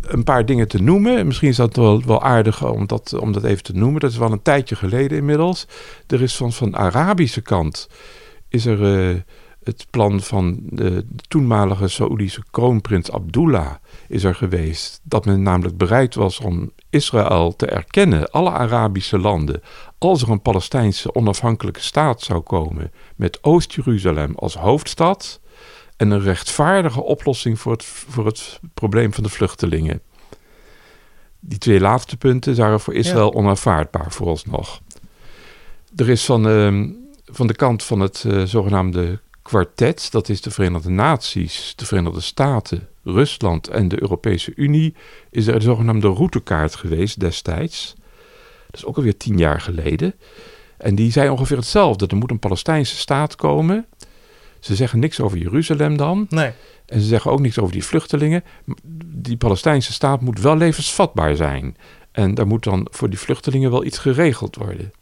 een 0.00 0.24
paar 0.24 0.46
dingen 0.46 0.68
te 0.68 0.82
noemen. 0.82 1.26
Misschien 1.26 1.48
is 1.48 1.56
dat 1.56 1.76
wel, 1.76 2.02
wel 2.02 2.22
aardig 2.22 2.64
om 2.64 2.86
dat, 2.86 3.12
om 3.18 3.32
dat 3.32 3.44
even 3.44 3.62
te 3.62 3.72
noemen. 3.72 4.00
Dat 4.00 4.10
is 4.10 4.16
wel 4.16 4.32
een 4.32 4.42
tijdje 4.42 4.76
geleden 4.76 5.18
inmiddels. 5.18 5.66
Er 6.06 6.22
is 6.22 6.36
van, 6.36 6.52
van 6.52 6.70
de 6.70 6.76
Arabische 6.76 7.40
kant 7.40 7.88
is 8.48 8.66
er 8.66 9.10
uh, 9.10 9.20
het 9.62 9.86
plan 9.90 10.20
van 10.20 10.58
de, 10.62 10.90
de 10.90 11.22
toenmalige 11.28 11.88
Saoedische 11.88 12.42
kroonprins 12.50 13.10
Abdullah 13.10 13.74
is 14.08 14.24
er 14.24 14.34
geweest. 14.34 15.00
Dat 15.02 15.24
men 15.24 15.42
namelijk 15.42 15.76
bereid 15.76 16.14
was 16.14 16.40
om 16.40 16.70
Israël 16.90 17.56
te 17.56 17.66
erkennen, 17.66 18.30
alle 18.30 18.50
Arabische 18.50 19.18
landen, 19.18 19.62
als 19.98 20.22
er 20.22 20.30
een 20.30 20.42
Palestijnse 20.42 21.14
onafhankelijke 21.14 21.80
staat 21.80 22.20
zou 22.20 22.40
komen 22.40 22.92
met 23.16 23.38
Oost-Jeruzalem 23.42 24.34
als 24.34 24.54
hoofdstad 24.54 25.40
en 25.96 26.10
een 26.10 26.20
rechtvaardige 26.20 27.02
oplossing 27.02 27.60
voor 27.60 27.72
het, 27.72 27.84
voor 27.84 28.26
het 28.26 28.60
probleem 28.74 29.14
van 29.14 29.22
de 29.22 29.28
vluchtelingen. 29.28 30.02
Die 31.40 31.58
twee 31.58 31.80
laatste 31.80 32.16
punten 32.16 32.56
waren 32.56 32.80
voor 32.80 32.94
Israël 32.94 33.32
ja. 33.32 33.38
onaanvaardbaar 33.38 34.12
vooralsnog. 34.12 34.80
Er 35.96 36.08
is 36.08 36.24
van, 36.24 36.48
uh, 36.48 36.90
van 37.24 37.46
de 37.46 37.54
kant 37.54 37.84
van 37.84 38.00
het 38.00 38.24
uh, 38.26 38.42
zogenaamde 38.42 39.20
kwartet, 39.48 40.10
dat 40.10 40.28
is 40.28 40.40
de 40.40 40.50
Verenigde 40.50 40.90
Naties, 40.90 41.72
de 41.76 41.86
Verenigde 41.86 42.20
Staten, 42.20 42.88
Rusland 43.04 43.68
en 43.68 43.88
de 43.88 44.02
Europese 44.02 44.52
Unie, 44.56 44.94
is 45.30 45.46
er 45.46 45.54
een 45.54 45.60
zogenaamde 45.60 46.08
routekaart 46.08 46.74
geweest 46.74 47.20
destijds. 47.20 47.94
Dat 48.66 48.80
is 48.80 48.84
ook 48.84 48.96
alweer 48.96 49.16
tien 49.16 49.38
jaar 49.38 49.60
geleden. 49.60 50.14
En 50.76 50.94
die 50.94 51.12
zei 51.12 51.28
ongeveer 51.28 51.56
hetzelfde. 51.56 52.06
Er 52.06 52.16
moet 52.16 52.30
een 52.30 52.38
Palestijnse 52.38 52.96
staat 52.96 53.36
komen. 53.36 53.86
Ze 54.60 54.74
zeggen 54.74 54.98
niks 54.98 55.20
over 55.20 55.38
Jeruzalem 55.38 55.96
dan. 55.96 56.26
Nee. 56.28 56.52
En 56.86 57.00
ze 57.00 57.06
zeggen 57.06 57.30
ook 57.30 57.40
niks 57.40 57.58
over 57.58 57.72
die 57.72 57.84
vluchtelingen. 57.84 58.44
Die 59.06 59.36
Palestijnse 59.36 59.92
staat 59.92 60.20
moet 60.20 60.40
wel 60.40 60.56
levensvatbaar 60.56 61.36
zijn. 61.36 61.76
En 62.12 62.34
daar 62.34 62.46
moet 62.46 62.64
dan 62.64 62.86
voor 62.90 63.10
die 63.10 63.18
vluchtelingen 63.18 63.70
wel 63.70 63.84
iets 63.84 63.98
geregeld 63.98 64.56
worden. 64.56 64.92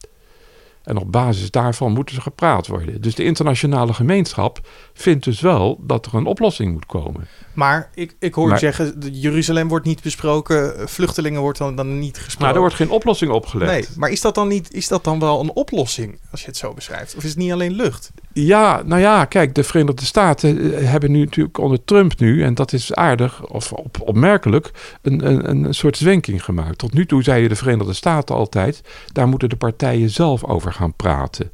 En 0.86 0.96
op 0.96 1.12
basis 1.12 1.50
daarvan 1.50 1.92
moet 1.92 2.10
er 2.10 2.22
gepraat 2.22 2.66
worden. 2.66 3.00
Dus 3.00 3.14
de 3.14 3.24
internationale 3.24 3.92
gemeenschap 3.92 4.68
vindt 4.92 5.24
dus 5.24 5.40
wel 5.40 5.80
dat 5.82 6.06
er 6.06 6.14
een 6.14 6.26
oplossing 6.26 6.72
moet 6.72 6.86
komen. 6.86 7.26
Maar 7.52 7.90
ik, 7.94 8.16
ik 8.18 8.34
hoor 8.34 8.48
maar, 8.48 8.58
zeggen, 8.58 8.94
Jeruzalem 9.12 9.68
wordt 9.68 9.86
niet 9.86 10.02
besproken, 10.02 10.88
vluchtelingen 10.88 11.40
wordt 11.40 11.58
dan, 11.58 11.76
dan 11.76 11.98
niet 11.98 12.16
gesproken. 12.16 12.44
Maar 12.44 12.54
er 12.54 12.60
wordt 12.60 12.74
geen 12.74 12.90
oplossing 12.90 13.30
opgelegd. 13.30 13.70
Nee, 13.70 13.96
maar 13.96 14.10
is 14.10 14.20
dat 14.20 14.34
dan 14.34 14.48
niet, 14.48 14.74
is 14.74 14.88
dat 14.88 15.04
dan 15.04 15.18
wel 15.18 15.40
een 15.40 15.52
oplossing 15.52 16.18
als 16.30 16.40
je 16.40 16.46
het 16.46 16.56
zo 16.56 16.74
beschrijft? 16.74 17.16
Of 17.16 17.22
is 17.22 17.28
het 17.28 17.38
niet 17.38 17.52
alleen 17.52 17.72
lucht? 17.72 18.12
Ja, 18.38 18.82
nou 18.84 19.00
ja, 19.00 19.24
kijk, 19.24 19.54
de 19.54 19.64
Verenigde 19.64 20.04
Staten 20.04 20.74
eh, 20.74 20.88
hebben 20.90 21.10
nu 21.10 21.24
natuurlijk 21.24 21.58
onder 21.58 21.84
Trump 21.84 22.18
nu, 22.18 22.42
en 22.42 22.54
dat 22.54 22.72
is 22.72 22.94
aardig 22.94 23.46
of 23.46 23.72
op, 23.72 24.00
opmerkelijk, 24.00 24.70
een, 25.02 25.26
een, 25.26 25.66
een 25.66 25.74
soort 25.74 25.96
zwenking 25.96 26.44
gemaakt. 26.44 26.78
Tot 26.78 26.92
nu 26.92 27.06
toe 27.06 27.22
zeiden 27.22 27.48
de 27.48 27.56
Verenigde 27.56 27.92
Staten 27.92 28.34
altijd, 28.34 28.80
daar 29.12 29.28
moeten 29.28 29.48
de 29.48 29.56
partijen 29.56 30.10
zelf 30.10 30.44
over 30.44 30.72
gaan 30.72 30.94
praten. 30.94 31.50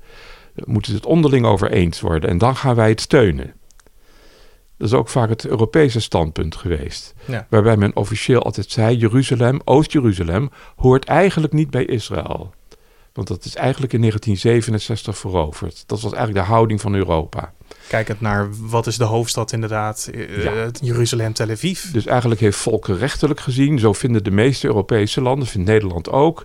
Moeten 0.54 0.94
het 0.94 1.06
onderling 1.06 1.46
over 1.46 1.70
eens 1.70 2.00
worden 2.00 2.30
en 2.30 2.38
dan 2.38 2.56
gaan 2.56 2.74
wij 2.74 2.88
het 2.88 3.00
steunen. 3.00 3.54
Dat 4.76 4.88
is 4.88 4.94
ook 4.94 5.08
vaak 5.08 5.28
het 5.28 5.46
Europese 5.46 6.00
standpunt 6.00 6.56
geweest. 6.56 7.14
Ja. 7.24 7.46
Waarbij 7.50 7.76
men 7.76 7.96
officieel 7.96 8.42
altijd 8.42 8.70
zei: 8.70 8.96
Jeruzalem, 8.96 9.60
Oost-Jeruzalem, 9.64 10.50
hoort 10.76 11.04
eigenlijk 11.04 11.52
niet 11.52 11.70
bij 11.70 11.84
Israël. 11.84 12.52
Want 13.12 13.28
dat 13.28 13.44
is 13.44 13.54
eigenlijk 13.54 13.92
in 13.92 14.00
1967 14.00 15.18
veroverd. 15.18 15.84
Dat 15.86 16.00
was 16.00 16.12
eigenlijk 16.12 16.46
de 16.46 16.52
houding 16.52 16.80
van 16.80 16.94
Europa. 16.94 17.52
Kijkend 17.88 18.20
naar 18.20 18.48
wat 18.50 18.86
is 18.86 18.96
de 18.96 19.04
hoofdstad 19.04 19.52
inderdaad, 19.52 20.10
uh, 20.14 20.44
ja. 20.44 20.70
Jeruzalem, 20.80 21.32
Tel 21.32 21.50
Aviv. 21.50 21.82
Dus 21.82 22.06
eigenlijk 22.06 22.40
heeft 22.40 22.58
volkenrechtelijk 22.58 23.40
gezien, 23.40 23.78
zo 23.78 23.92
vinden 23.92 24.24
de 24.24 24.30
meeste 24.30 24.66
Europese 24.66 25.20
landen, 25.20 25.48
vindt 25.48 25.68
Nederland 25.68 26.10
ook, 26.10 26.44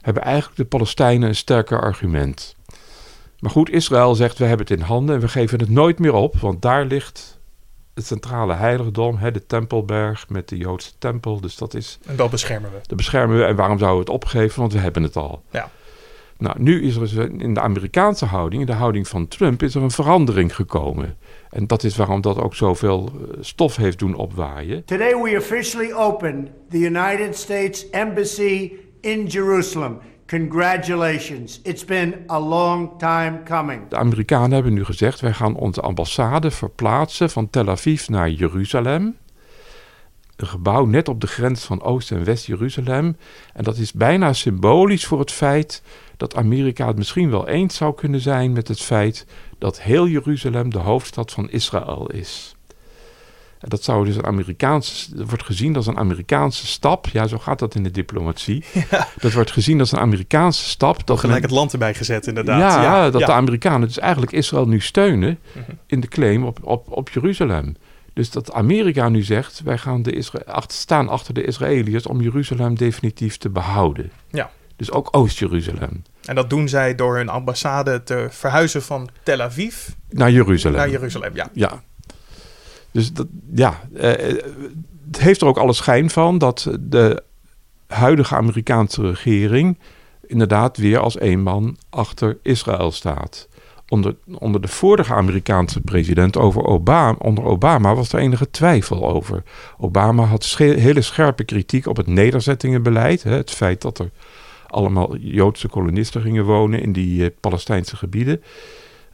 hebben 0.00 0.22
eigenlijk 0.22 0.56
de 0.56 0.64
Palestijnen 0.64 1.28
een 1.28 1.34
sterker 1.34 1.80
argument. 1.80 2.56
Maar 3.38 3.50
goed, 3.50 3.70
Israël 3.70 4.14
zegt 4.14 4.38
we 4.38 4.44
hebben 4.44 4.66
het 4.66 4.78
in 4.78 4.84
handen 4.84 5.14
en 5.14 5.20
we 5.20 5.28
geven 5.28 5.60
het 5.60 5.70
nooit 5.70 5.98
meer 5.98 6.14
op, 6.14 6.36
want 6.36 6.62
daar 6.62 6.84
ligt 6.84 7.38
het 7.98 8.06
centrale 8.06 8.54
heiligdom, 8.54 9.16
hè, 9.16 9.30
de 9.30 9.46
Tempelberg 9.46 10.28
met 10.28 10.48
de 10.48 10.56
Joodse 10.56 10.90
tempel. 10.98 11.40
Dus 11.40 11.56
dat 11.56 11.74
is. 11.74 11.98
En 12.06 12.16
dat 12.16 12.30
beschermen 12.30 12.70
we. 12.70 12.78
Dat 12.86 12.96
beschermen 12.96 13.38
we. 13.38 13.44
En 13.44 13.56
waarom 13.56 13.78
zouden 13.78 14.04
we 14.04 14.12
het 14.12 14.22
opgeven? 14.22 14.60
Want 14.60 14.72
we 14.72 14.78
hebben 14.78 15.02
het 15.02 15.16
al. 15.16 15.42
Ja. 15.50 15.70
Nou, 16.38 16.56
nu 16.58 16.82
is 16.82 16.94
er 16.94 17.00
dus 17.00 17.12
in 17.38 17.54
de 17.54 17.60
Amerikaanse 17.60 18.24
houding, 18.24 18.60
in 18.60 18.66
de 18.66 18.72
houding 18.72 19.08
van 19.08 19.28
Trump, 19.28 19.62
is 19.62 19.74
er 19.74 19.82
een 19.82 19.90
verandering 19.90 20.54
gekomen. 20.54 21.16
En 21.50 21.66
dat 21.66 21.84
is 21.84 21.96
waarom 21.96 22.20
dat 22.20 22.38
ook 22.38 22.54
zoveel 22.54 23.10
stof 23.40 23.76
heeft 23.76 23.98
doen 23.98 24.14
opwaaien. 24.14 24.84
Today 24.84 25.22
we 25.22 25.36
officially 25.36 25.92
open 25.92 26.48
the 26.70 26.78
United 26.78 27.36
States 27.36 27.90
Embassy 27.90 28.72
in 29.00 29.26
Jerusalem. 29.26 29.98
Congratulations. 30.26 31.60
It's 31.62 31.84
been 31.84 32.14
a 32.30 32.40
long 32.40 32.98
time 32.98 33.42
coming. 33.44 33.88
De 33.88 33.96
Amerikanen 33.96 34.50
hebben 34.50 34.72
nu 34.72 34.84
gezegd: 34.84 35.20
wij 35.20 35.32
gaan 35.32 35.54
onze 35.54 35.80
ambassade 35.80 36.50
verplaatsen 36.50 37.30
van 37.30 37.50
Tel 37.50 37.68
Aviv 37.68 38.08
naar 38.08 38.30
Jeruzalem. 38.30 39.16
Een 40.36 40.46
gebouw 40.46 40.84
net 40.84 41.08
op 41.08 41.20
de 41.20 41.26
grens 41.26 41.64
van 41.64 41.82
Oost- 41.82 42.10
en 42.10 42.24
West-Jeruzalem. 42.24 43.16
En 43.54 43.64
dat 43.64 43.76
is 43.76 43.92
bijna 43.92 44.32
symbolisch 44.32 45.06
voor 45.06 45.18
het 45.18 45.32
feit 45.32 45.82
dat 46.18 46.36
Amerika 46.36 46.86
het 46.86 46.96
misschien 46.96 47.30
wel 47.30 47.48
eens 47.48 47.76
zou 47.76 47.94
kunnen 47.94 48.20
zijn 48.20 48.52
met 48.52 48.68
het 48.68 48.80
feit 48.80 49.26
dat 49.58 49.80
heel 49.80 50.08
Jeruzalem 50.08 50.70
de 50.70 50.78
hoofdstad 50.78 51.32
van 51.32 51.50
Israël 51.50 52.10
is. 52.10 52.56
En 53.60 53.68
dat 53.68 53.84
zou 53.84 54.04
dus 54.04 54.16
een 54.16 54.26
Amerikaanse, 54.26 55.16
dat 55.16 55.28
wordt 55.28 55.44
gezien 55.44 55.76
als 55.76 55.86
een 55.86 55.98
Amerikaanse 55.98 56.66
stap. 56.66 57.06
Ja, 57.06 57.26
zo 57.26 57.38
gaat 57.38 57.58
dat 57.58 57.74
in 57.74 57.82
de 57.82 57.90
diplomatie. 57.90 58.64
Ja. 58.90 59.08
Dat 59.20 59.32
wordt 59.32 59.50
gezien 59.50 59.80
als 59.80 59.92
een 59.92 59.98
Amerikaanse 59.98 60.64
stap. 60.64 61.06
Dat 61.06 61.18
Gelijk 61.18 61.42
het 61.42 61.50
land 61.50 61.72
erbij 61.72 61.94
gezet, 61.94 62.26
inderdaad. 62.26 62.60
Ja, 62.60 62.82
ja 62.82 63.10
dat 63.10 63.20
ja. 63.20 63.26
de 63.26 63.32
Amerikanen 63.32 63.88
dus 63.88 63.98
eigenlijk 63.98 64.32
Israël 64.32 64.68
nu 64.68 64.80
steunen 64.80 65.38
in 65.86 66.00
de 66.00 66.08
claim 66.08 66.44
op, 66.44 66.58
op, 66.62 66.86
op 66.90 67.08
Jeruzalem. 67.08 67.76
Dus 68.12 68.30
dat 68.30 68.52
Amerika 68.52 69.08
nu 69.08 69.22
zegt, 69.22 69.60
wij 69.64 69.78
gaan 69.78 70.02
de 70.02 70.12
Isra 70.12 70.40
achter, 70.46 70.78
staan 70.78 71.08
achter 71.08 71.34
de 71.34 71.44
Israëliërs 71.44 72.06
om 72.06 72.20
Jeruzalem 72.20 72.74
definitief 72.74 73.36
te 73.36 73.48
behouden. 73.48 74.10
Ja. 74.30 74.50
Dus 74.78 74.90
ook 74.90 75.08
Oost-Jeruzalem. 75.10 76.02
En 76.24 76.34
dat 76.34 76.50
doen 76.50 76.68
zij 76.68 76.94
door 76.94 77.16
hun 77.16 77.28
ambassade 77.28 78.02
te 78.02 78.26
verhuizen 78.30 78.82
van 78.82 79.08
Tel 79.22 79.40
Aviv 79.40 79.88
Naar 80.10 80.30
Jeruzalem. 80.30 80.76
naar 80.78 80.90
Jeruzalem. 80.90 81.34
Ja. 81.34 81.48
Ja. 81.52 81.82
Dus 82.90 83.12
dat, 83.12 83.26
ja, 83.54 83.80
eh, 83.94 84.10
het 85.06 85.18
heeft 85.18 85.40
er 85.40 85.46
ook 85.46 85.58
alle 85.58 85.72
schijn 85.72 86.10
van 86.10 86.38
dat 86.38 86.70
de 86.80 87.22
huidige 87.86 88.36
Amerikaanse 88.36 89.02
regering 89.02 89.78
inderdaad 90.26 90.76
weer 90.76 90.98
als 90.98 91.16
één 91.18 91.42
man 91.42 91.76
achter 91.90 92.38
Israël 92.42 92.92
staat. 92.92 93.48
Onder, 93.88 94.16
onder 94.38 94.60
de 94.60 94.68
vorige 94.68 95.14
Amerikaanse 95.14 95.80
president 95.80 96.36
over 96.36 96.64
Obama, 96.64 97.16
onder 97.18 97.44
Obama 97.44 97.94
was 97.94 98.12
er 98.12 98.18
enige 98.18 98.50
twijfel 98.50 99.08
over. 99.08 99.42
Obama 99.78 100.24
had 100.24 100.56
hele 100.56 101.02
scherpe 101.02 101.44
kritiek 101.44 101.86
op 101.86 101.96
het 101.96 102.06
nederzettingenbeleid. 102.06 103.22
Hè, 103.22 103.30
het 103.36 103.50
feit 103.50 103.82
dat 103.82 103.98
er 103.98 104.10
allemaal 104.68 105.16
Joodse 105.16 105.68
kolonisten 105.68 106.22
gingen 106.22 106.44
wonen 106.44 106.82
in 106.82 106.92
die 106.92 107.22
uh, 107.22 107.28
Palestijnse 107.40 107.96
gebieden. 107.96 108.42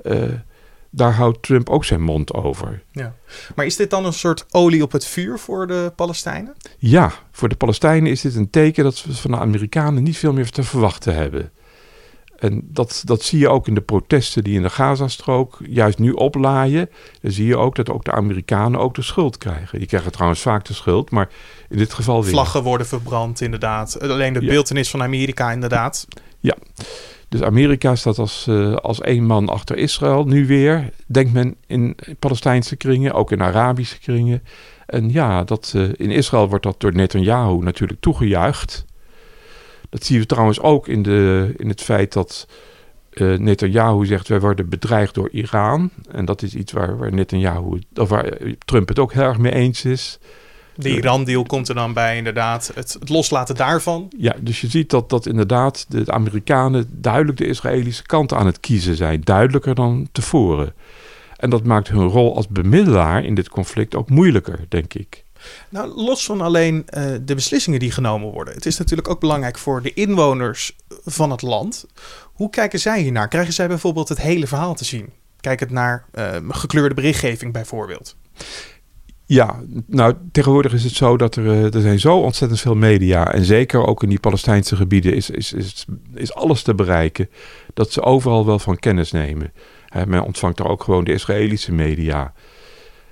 Uh, 0.03 0.23
daar 0.91 1.13
houdt 1.13 1.43
Trump 1.43 1.69
ook 1.69 1.85
zijn 1.85 2.03
mond 2.03 2.35
over. 2.35 2.83
Ja. 2.93 3.15
Maar 3.55 3.67
is 3.67 3.77
dit 3.77 3.91
dan 3.91 4.05
een 4.05 4.13
soort 4.13 4.47
olie 4.51 4.83
op 4.83 4.93
het 4.93 5.07
vuur 5.07 5.39
voor 5.39 5.67
de 5.67 5.93
Palestijnen? 5.97 6.55
Ja, 6.79 7.13
voor 7.33 7.49
de 7.49 7.57
Palestijnen 7.57 8.11
is 8.11 8.21
dit 8.21 8.35
een 8.35 8.51
teken 8.51 8.85
dat 8.85 9.05
we 9.05 9.15
van 9.15 9.31
de 9.31 9.39
Amerikanen 9.39 10.03
niet 10.03 10.17
veel 10.17 10.33
meer 10.33 10.51
te 10.51 10.63
verwachten 10.63 11.15
hebben. 11.15 11.51
En 12.45 12.61
dat, 12.65 13.03
dat 13.05 13.23
zie 13.23 13.39
je 13.39 13.49
ook 13.49 13.69
in 13.69 13.75
de 13.75 13.81
protesten 13.81 14.45
die 14.45 14.55
in 14.55 14.63
de 14.63 14.71
Gazastrook 14.71 15.59
juist 15.67 15.99
nu 15.99 16.13
oplaaien. 16.13 16.91
Dan 17.21 17.31
zie 17.31 17.47
je 17.47 17.57
ook 17.57 17.77
dat 17.77 17.91
ook 17.91 18.05
de 18.05 18.13
Amerikanen 18.13 18.81
ook 18.81 18.95
de 18.95 19.03
schuld 19.03 19.39
krijgen. 19.39 19.79
Die 19.79 19.89
krijgen 19.89 20.13
trouwens 20.13 20.41
vaak 20.41 20.65
de 20.65 20.75
schuld, 20.75 21.11
maar 21.11 21.29
in 21.69 21.79
dit 21.79 21.93
geval 21.93 22.23
weer. 22.23 22.33
Vlaggen 22.33 22.63
worden 22.63 22.87
verbrand, 22.87 23.41
inderdaad. 23.41 24.01
Alleen 24.01 24.33
de 24.33 24.41
ja. 24.41 24.49
beeldenis 24.49 24.91
van 24.91 25.03
Amerika, 25.03 25.53
inderdaad. 25.53 26.07
Ja. 26.41 26.57
Dus 27.29 27.43
Amerika 27.43 27.95
staat 27.95 28.19
als, 28.19 28.47
uh, 28.49 28.75
als 28.75 29.01
één 29.01 29.25
man 29.25 29.49
achter 29.49 29.77
Israël 29.77 30.25
nu 30.25 30.47
weer. 30.47 30.91
Denkt 31.07 31.33
men 31.33 31.57
in 31.67 31.97
Palestijnse 32.19 32.77
kringen, 32.77 33.13
ook 33.13 33.33
in 33.33 33.43
Arabische 33.43 33.99
kringen. 33.99 34.43
En 34.87 35.11
ja, 35.11 35.45
dat, 35.45 35.73
uh, 35.77 35.89
in 35.97 36.11
Israël 36.11 36.49
wordt 36.49 36.65
dat 36.65 36.81
door 36.81 36.95
Netanyahu 36.95 37.63
natuurlijk 37.63 38.01
toegejuicht. 38.01 38.85
Dat 39.95 40.05
zien 40.05 40.19
we 40.19 40.27
trouwens 40.27 40.61
ook 40.61 40.89
in, 40.89 41.03
de, 41.03 41.55
in 41.57 41.69
het 41.69 41.81
feit 41.81 42.13
dat 42.13 42.47
uh, 43.11 43.39
Netanyahu 43.39 44.07
zegt... 44.07 44.29
wij 44.29 44.41
worden 44.41 44.69
bedreigd 44.69 45.15
door 45.15 45.31
Iran. 45.31 45.91
En 46.11 46.25
dat 46.25 46.43
is 46.43 46.55
iets 46.55 46.73
waar, 46.73 46.99
waar, 46.99 47.13
Netanyahu, 47.13 47.79
of 47.95 48.09
waar 48.09 48.39
Trump 48.59 48.89
het 48.89 48.99
ook 48.99 49.13
heel 49.13 49.23
erg 49.23 49.39
mee 49.39 49.53
eens 49.53 49.85
is. 49.85 50.19
De 50.77 50.89
Iran-deal 50.89 51.43
komt 51.43 51.69
er 51.69 51.75
dan 51.75 51.93
bij, 51.93 52.17
inderdaad. 52.17 52.71
Het, 52.75 52.97
het, 53.01 53.09
loslaten 53.09 53.55
daarvan. 53.55 54.09
Ja, 54.19 54.35
dus 54.41 54.61
je 54.61 54.69
ziet 54.69 54.91
dat, 54.91 55.11
dat 55.11 55.27
inderdaad 55.27 55.87
de 55.89 56.13
Amerikanen 56.13 56.89
duidelijk 56.91 57.39
de 57.39 57.47
Israëlische 57.47 58.07
kant 58.07 58.33
aan 58.33 58.47
het 58.47 58.61
kiezen 58.61 58.97
zijn. 58.97 59.21
Duidelijker 59.21 59.75
dan 59.75 60.09
tevoren. 60.13 60.75
En 61.37 61.51
dat 61.51 61.65
maakt 61.65 61.89
hun 61.89 62.09
rol 62.09 62.37
als 62.37 62.49
bemiddelaar 62.49 63.25
in 63.25 63.35
dit 63.35 63.49
conflict 63.49 63.95
ook 63.95 64.11
moeilijker, 64.11 64.59
denk 64.69 64.95
ik. 64.95 65.24
Nou, 65.69 65.89
los 65.89 66.25
van 66.25 66.41
alleen 66.41 66.75
uh, 66.77 67.05
de 67.23 67.35
beslissingen 67.35 67.79
die 67.79 67.91
genomen 67.91 68.33
worden. 68.33 68.55
Het 68.55 68.67
is 68.67 68.79
natuurlijk 68.79 69.09
ook 69.09 69.21
belangrijk 69.21 69.59
voor 69.59 69.83
de 69.83 69.95
inwoners 69.95 70.77
van 71.05 71.31
het 71.31 71.43
land. 71.43 71.87
Hoe 72.23 72.51
kijken 72.51 72.79
zij 72.79 73.01
hiernaar? 73.01 73.29
Krijgen 73.29 73.53
zij 73.53 73.69
bijvoorbeeld 73.69 74.09
het 74.09 74.21
hele 74.21 74.47
verhaal 74.47 74.75
te 74.75 74.85
zien? 74.85 75.13
Kijk 75.41 75.61
het 75.61 75.71
naar 75.71 76.05
uh, 76.15 76.37
gekleurde 76.49 76.95
berichtgeving 76.95 77.53
bijvoorbeeld. 77.53 78.17
Ja, 79.27 79.63
nou 79.87 80.15
tegenwoordig 80.33 80.73
is 80.73 80.85
het 80.85 80.93
zo 80.93 81.17
dat 81.17 81.37
er, 81.37 81.75
er 81.75 81.81
zijn 81.81 82.01
zo 82.01 82.19
ontzettend 82.19 82.61
veel 82.61 82.75
media. 82.75 83.33
En 83.33 83.45
zeker 83.45 83.87
ook 83.87 84.03
in 84.03 84.09
die 84.09 84.21
Palestijnse 84.21 84.77
gebieden 84.77 85.15
is, 85.15 85.31
is, 85.31 85.53
is, 85.53 85.85
is 86.15 86.35
alles 86.35 86.63
te 86.63 86.75
bereiken. 86.75 87.31
Dat 87.75 87.93
ze 87.93 88.03
overal 88.03 88.47
wel 88.47 88.59
van 88.59 88.79
kennis 88.79 89.13
nemen. 89.13 89.53
Men 90.07 90.25
ontvangt 90.25 90.59
er 90.59 90.69
ook 90.69 90.83
gewoon 90.83 91.05
de 91.05 91.13
Israëlische 91.13 91.73
media. 91.73 92.33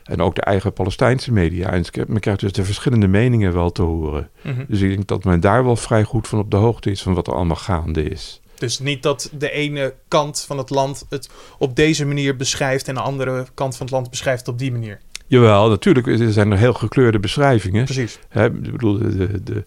En 0.05 0.21
ook 0.21 0.35
de 0.35 0.41
eigen 0.41 0.73
Palestijnse 0.73 1.33
media. 1.33 1.71
En 1.71 1.85
men 2.07 2.21
krijgt 2.21 2.41
dus 2.41 2.53
de 2.53 2.65
verschillende 2.65 3.09
meningen 3.09 3.53
wel 3.53 3.73
te 3.73 3.83
horen. 3.83 4.31
Mhm. 4.43 4.65
Dus 4.69 4.81
ik 4.81 4.89
denk 4.89 5.07
dat 5.07 5.25
men 5.25 5.41
daar 5.41 5.65
wel 5.65 5.77
vrij 5.77 6.05
goed 6.05 6.29
van 6.29 6.39
op 6.39 6.51
de 6.51 6.57
hoogte 6.57 6.91
is 6.91 7.03
van 7.03 7.15
wat 7.15 7.27
er 7.27 7.35
allemaal 7.35 7.57
gaande 7.57 8.03
is. 8.03 8.41
Dus 8.55 8.79
niet 8.79 9.03
dat 9.03 9.31
de 9.39 9.51
ene 9.51 9.95
kant 10.09 10.45
van 10.47 10.59
het 10.59 10.71
land 10.71 11.07
het 11.09 11.31
op 11.59 11.77
deze 11.77 12.07
manier 12.07 12.37
beschrijft 12.37 12.89
en 12.89 12.95
de 12.95 13.01
andere 13.01 13.47
kant 13.55 13.77
van 13.77 13.87
het 13.87 13.95
land 13.95 14.11
beschrijft 14.11 14.49
op 14.49 14.59
die 14.59 14.73
manier. 14.73 15.01
Jawel, 15.27 15.69
natuurlijk 15.69 16.07
er 16.07 16.33
zijn 16.33 16.51
er 16.51 16.59
heel 16.59 16.73
gekleurde 16.73 17.19
beschrijvingen. 17.19 17.85
Precies. 17.85 18.19
Hè, 18.29 18.45
ik 18.45 18.73
bedoel, 18.73 18.99
de, 18.99 19.43
de, 19.43 19.65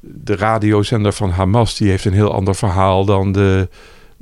de 0.00 0.36
radiozender 0.36 1.12
van 1.12 1.30
Hamas 1.30 1.76
die 1.76 1.90
heeft 1.90 2.04
een 2.04 2.12
heel 2.12 2.34
ander 2.34 2.54
verhaal 2.54 3.04
dan 3.04 3.32
de, 3.32 3.68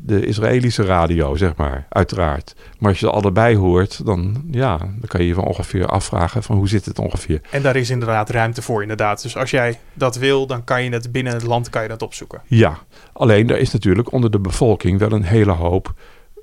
de 0.01 0.27
Israëlische 0.27 0.85
radio, 0.85 1.37
zeg 1.37 1.57
maar, 1.57 1.87
uiteraard. 1.89 2.55
Maar 2.79 2.89
als 2.89 3.01
je 3.01 3.07
ze 3.07 3.13
allebei 3.13 3.57
hoort, 3.57 4.05
dan, 4.05 4.45
ja, 4.51 4.77
dan 4.77 5.07
kan 5.07 5.21
je 5.21 5.27
je 5.27 5.35
van 5.35 5.45
ongeveer 5.45 5.87
afvragen 5.87 6.43
van 6.43 6.57
hoe 6.57 6.69
zit 6.69 6.85
het 6.85 6.99
ongeveer. 6.99 7.41
En 7.51 7.63
daar 7.63 7.77
is 7.77 7.91
inderdaad 7.91 8.31
ruimte 8.31 8.63
voor, 8.63 8.83
inderdaad. 8.83 9.23
Dus 9.23 9.37
als 9.37 9.51
jij 9.51 9.79
dat 9.95 10.17
wil, 10.17 10.47
dan 10.47 10.65
kan 10.65 10.85
je 10.85 10.91
het 10.91 11.13
binnen 11.13 11.33
het 11.33 11.43
land 11.43 11.71
kan 11.71 11.83
je 11.83 11.89
dat 11.89 12.03
opzoeken. 12.03 12.41
Ja, 12.47 12.79
alleen 13.13 13.51
er 13.51 13.59
is 13.59 13.71
natuurlijk 13.73 14.13
onder 14.13 14.31
de 14.31 14.41
bevolking 14.41 14.99
wel 14.99 15.13
een 15.13 15.25
hele 15.25 15.53
hoop 15.53 15.95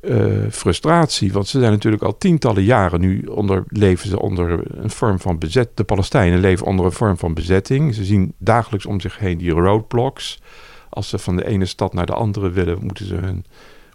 uh, 0.02 0.52
frustratie. 0.52 1.34
Want 1.34 1.48
ze 1.48 1.60
zijn 1.60 1.72
natuurlijk 1.72 2.04
al 2.04 2.18
tientallen 2.18 2.64
jaren 2.64 3.00
nu 3.00 3.22
onder, 3.22 3.64
leven 3.68 4.10
ze 4.10 4.20
onder 4.20 4.64
een 4.84 4.90
vorm 4.90 5.20
van 5.20 5.38
bezet. 5.38 5.70
De 5.74 5.84
Palestijnen 5.84 6.40
leven 6.40 6.66
onder 6.66 6.86
een 6.86 6.92
vorm 6.92 7.18
van 7.18 7.34
bezetting. 7.34 7.96
Ze 7.96 8.04
zien 8.04 8.34
dagelijks 8.38 8.86
om 8.86 9.00
zich 9.00 9.18
heen 9.18 9.38
die 9.38 9.52
roadblocks. 9.52 10.42
Als 10.96 11.10
ze 11.10 11.18
van 11.18 11.36
de 11.36 11.46
ene 11.46 11.66
stad 11.66 11.94
naar 11.94 12.06
de 12.06 12.14
andere 12.14 12.50
willen, 12.50 12.84
moeten 12.84 13.06
ze 13.06 13.16
hun, 13.16 13.46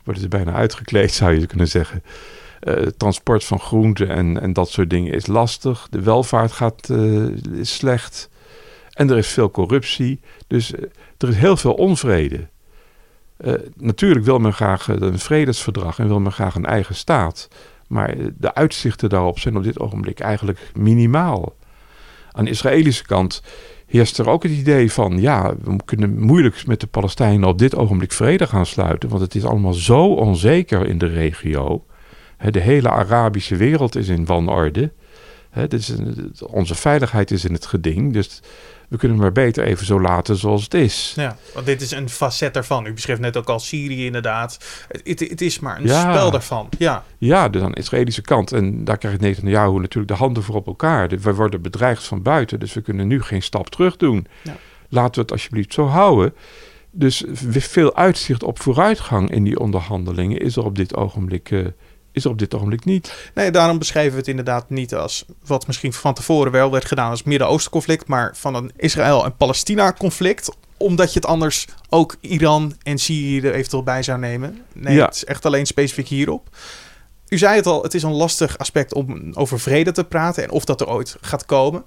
worden 0.05 0.23
ze 0.23 0.29
bijna 0.29 0.53
uitgekleed, 0.53 1.13
zou 1.21 1.41
je 1.41 1.47
kunnen 1.47 1.69
zeggen. 1.69 2.03
Uh, 2.63 2.75
transport 2.75 3.45
van 3.45 3.61
groenten 3.61 4.09
en, 4.09 4.41
en 4.41 4.53
dat 4.53 4.71
soort 4.71 4.91
dingen 4.91 5.13
is 5.13 5.27
lastig. 5.27 5.87
De 5.91 6.01
welvaart 6.01 6.53
gaat, 6.53 6.91
is 7.53 7.75
slecht. 7.75 8.31
En 8.93 9.11
er 9.11 9.17
is 9.17 9.29
veel 9.29 9.51
corruptie. 9.51 10.21
Dus 10.47 10.73
er 11.19 11.29
is 11.29 11.37
heel 11.37 11.57
veel 11.57 11.75
onvrede. 11.75 12.49
Natuurlijk 13.77 14.25
wil 14.25 14.39
men 14.39 14.53
graag 14.53 14.89
een 14.89 15.19
vredesverdrag 15.19 15.99
en 15.99 16.09
wil 16.09 16.21
men 16.21 16.33
graag 16.33 16.55
een 16.55 16.67
eigen 16.67 16.95
staat. 16.95 17.49
Maar 17.89 18.15
de 18.39 18.55
uitzichten 18.55 19.09
daarop 19.09 19.39
zijn 19.39 19.57
op 19.57 19.63
dit 19.63 19.79
ogenblik 19.79 20.21
eigenlijk 20.21 20.71
minimaal. 20.75 21.55
Aan 22.33 22.45
de 22.45 22.51
Israëlische 22.51 23.07
kant 23.07 23.43
heerst 23.91 24.19
er 24.19 24.29
ook 24.29 24.43
het 24.43 24.53
idee 24.53 24.93
van... 24.93 25.21
ja, 25.21 25.55
we 25.63 25.77
kunnen 25.85 26.19
moeilijk 26.19 26.67
met 26.67 26.81
de 26.81 26.87
Palestijnen 26.87 27.49
op 27.49 27.59
dit 27.59 27.77
ogenblik 27.77 28.13
vrede 28.13 28.47
gaan 28.47 28.67
sluiten... 28.67 29.09
want 29.09 29.21
het 29.21 29.35
is 29.35 29.45
allemaal 29.45 29.73
zo 29.73 30.07
onzeker 30.15 30.87
in 30.87 30.99
de 30.99 31.07
regio. 31.07 31.85
de 32.51 32.61
hele 32.61 32.91
Arabische 32.91 33.57
wereld 33.57 33.97
is 33.97 34.09
in 34.09 34.25
wanorde. 34.25 34.93
Onze 36.51 36.75
veiligheid 36.75 37.31
is 37.31 37.45
in 37.45 37.53
het 37.53 37.67
geding. 37.67 38.13
Dus 38.13 38.43
we 38.91 38.97
kunnen 38.97 39.19
maar 39.19 39.33
beter 39.33 39.65
even 39.65 39.87
zo 39.87 40.01
laten 40.01 40.37
zoals 40.37 40.63
het 40.63 40.75
is. 40.75 41.13
Ja, 41.17 41.37
want 41.55 41.67
dit 41.67 41.81
is 41.81 41.91
een 41.91 42.09
facet 42.09 42.57
ervan. 42.57 42.87
U 42.87 42.93
beschreef 42.93 43.19
net 43.19 43.37
ook 43.37 43.49
al 43.49 43.59
Syrië 43.59 44.05
inderdaad. 44.05 44.59
Het, 44.89 45.21
het, 45.21 45.41
is 45.41 45.59
maar 45.59 45.81
een 45.81 45.89
spel 45.89 46.31
daarvan. 46.31 46.69
Ja, 46.79 47.05
ja 47.19 47.49
dus 47.49 47.63
aan 47.63 47.71
de 47.71 47.81
Israëlische 47.81 48.23
kant. 48.23 48.53
En 48.53 48.85
daar 48.85 48.99
krijgt 48.99 49.21
Netanyahu 49.21 49.79
natuurlijk 49.79 50.13
de 50.13 50.19
handen 50.19 50.43
voor 50.43 50.55
op 50.55 50.67
elkaar. 50.67 51.09
We 51.09 51.35
worden 51.35 51.63
bedreigd 51.63 52.05
van 52.05 52.23
buiten, 52.23 52.61
dus 52.61 52.73
we 52.73 52.81
kunnen 52.81 53.07
nu 53.07 53.23
geen 53.23 53.43
stap 53.43 53.69
terug 53.69 53.97
doen. 53.97 54.27
Ja. 54.43 54.57
Laten 54.89 55.15
we 55.15 55.21
het 55.21 55.33
alsjeblieft 55.33 55.73
zo 55.73 55.87
houden. 55.87 56.35
Dus 56.91 57.25
veel 57.49 57.97
uitzicht 57.97 58.43
op 58.43 58.61
vooruitgang 58.61 59.31
in 59.31 59.45
die 59.45 59.59
onderhandelingen 59.59 60.41
is 60.41 60.57
er 60.57 60.65
op 60.65 60.77
dit 60.77 60.97
ogenblik... 60.97 61.51
Uh, 61.51 61.67
is 62.13 62.25
er 62.25 62.31
op 62.31 62.39
dit 62.39 62.55
ogenblik 62.55 62.85
niet. 62.85 63.31
Nee, 63.35 63.51
daarom 63.51 63.79
beschrijven 63.79 64.13
we 64.13 64.19
het 64.19 64.29
inderdaad 64.29 64.71
niet 64.71 64.95
als 64.95 65.25
wat 65.47 65.67
misschien 65.67 65.93
van 65.93 66.15
tevoren 66.15 66.53
wel 66.53 66.71
werd 66.71 66.85
gedaan 66.85 67.11
als 67.11 67.23
Midden-Oosten 67.23 67.71
conflict, 67.71 68.07
maar 68.07 68.37
van 68.37 68.55
een 68.55 68.73
Israël- 68.77 69.25
en 69.25 69.37
Palestina-conflict 69.37 70.51
omdat 70.81 71.13
je 71.13 71.21
het 71.21 71.29
anders 71.29 71.67
ook 71.89 72.17
Iran 72.21 72.75
en 72.83 72.99
Syrië 72.99 73.41
er 73.41 73.55
eventueel 73.55 73.83
bij 73.83 74.03
zou 74.03 74.19
nemen. 74.19 74.63
Nee, 74.73 74.95
ja. 74.95 75.05
het 75.05 75.15
is 75.15 75.25
echt 75.25 75.47
alleen 75.47 75.67
specifiek 75.67 76.09
hierop. 76.09 76.49
U 77.29 77.39
zei 77.39 77.57
het 77.57 77.67
al, 77.67 77.83
het 77.83 77.95
is 77.95 78.03
een 78.03 78.13
lastig 78.13 78.59
aspect 78.59 78.95
om 78.95 79.33
over 79.35 79.61
vrede 79.61 79.93
te 79.93 80.05
praten 80.05 80.43
en 80.43 80.51
of 80.51 80.65
dat 80.65 80.81
er 80.81 80.89
ooit 80.89 81.17
gaat 81.21 81.47
komen. 81.47 81.85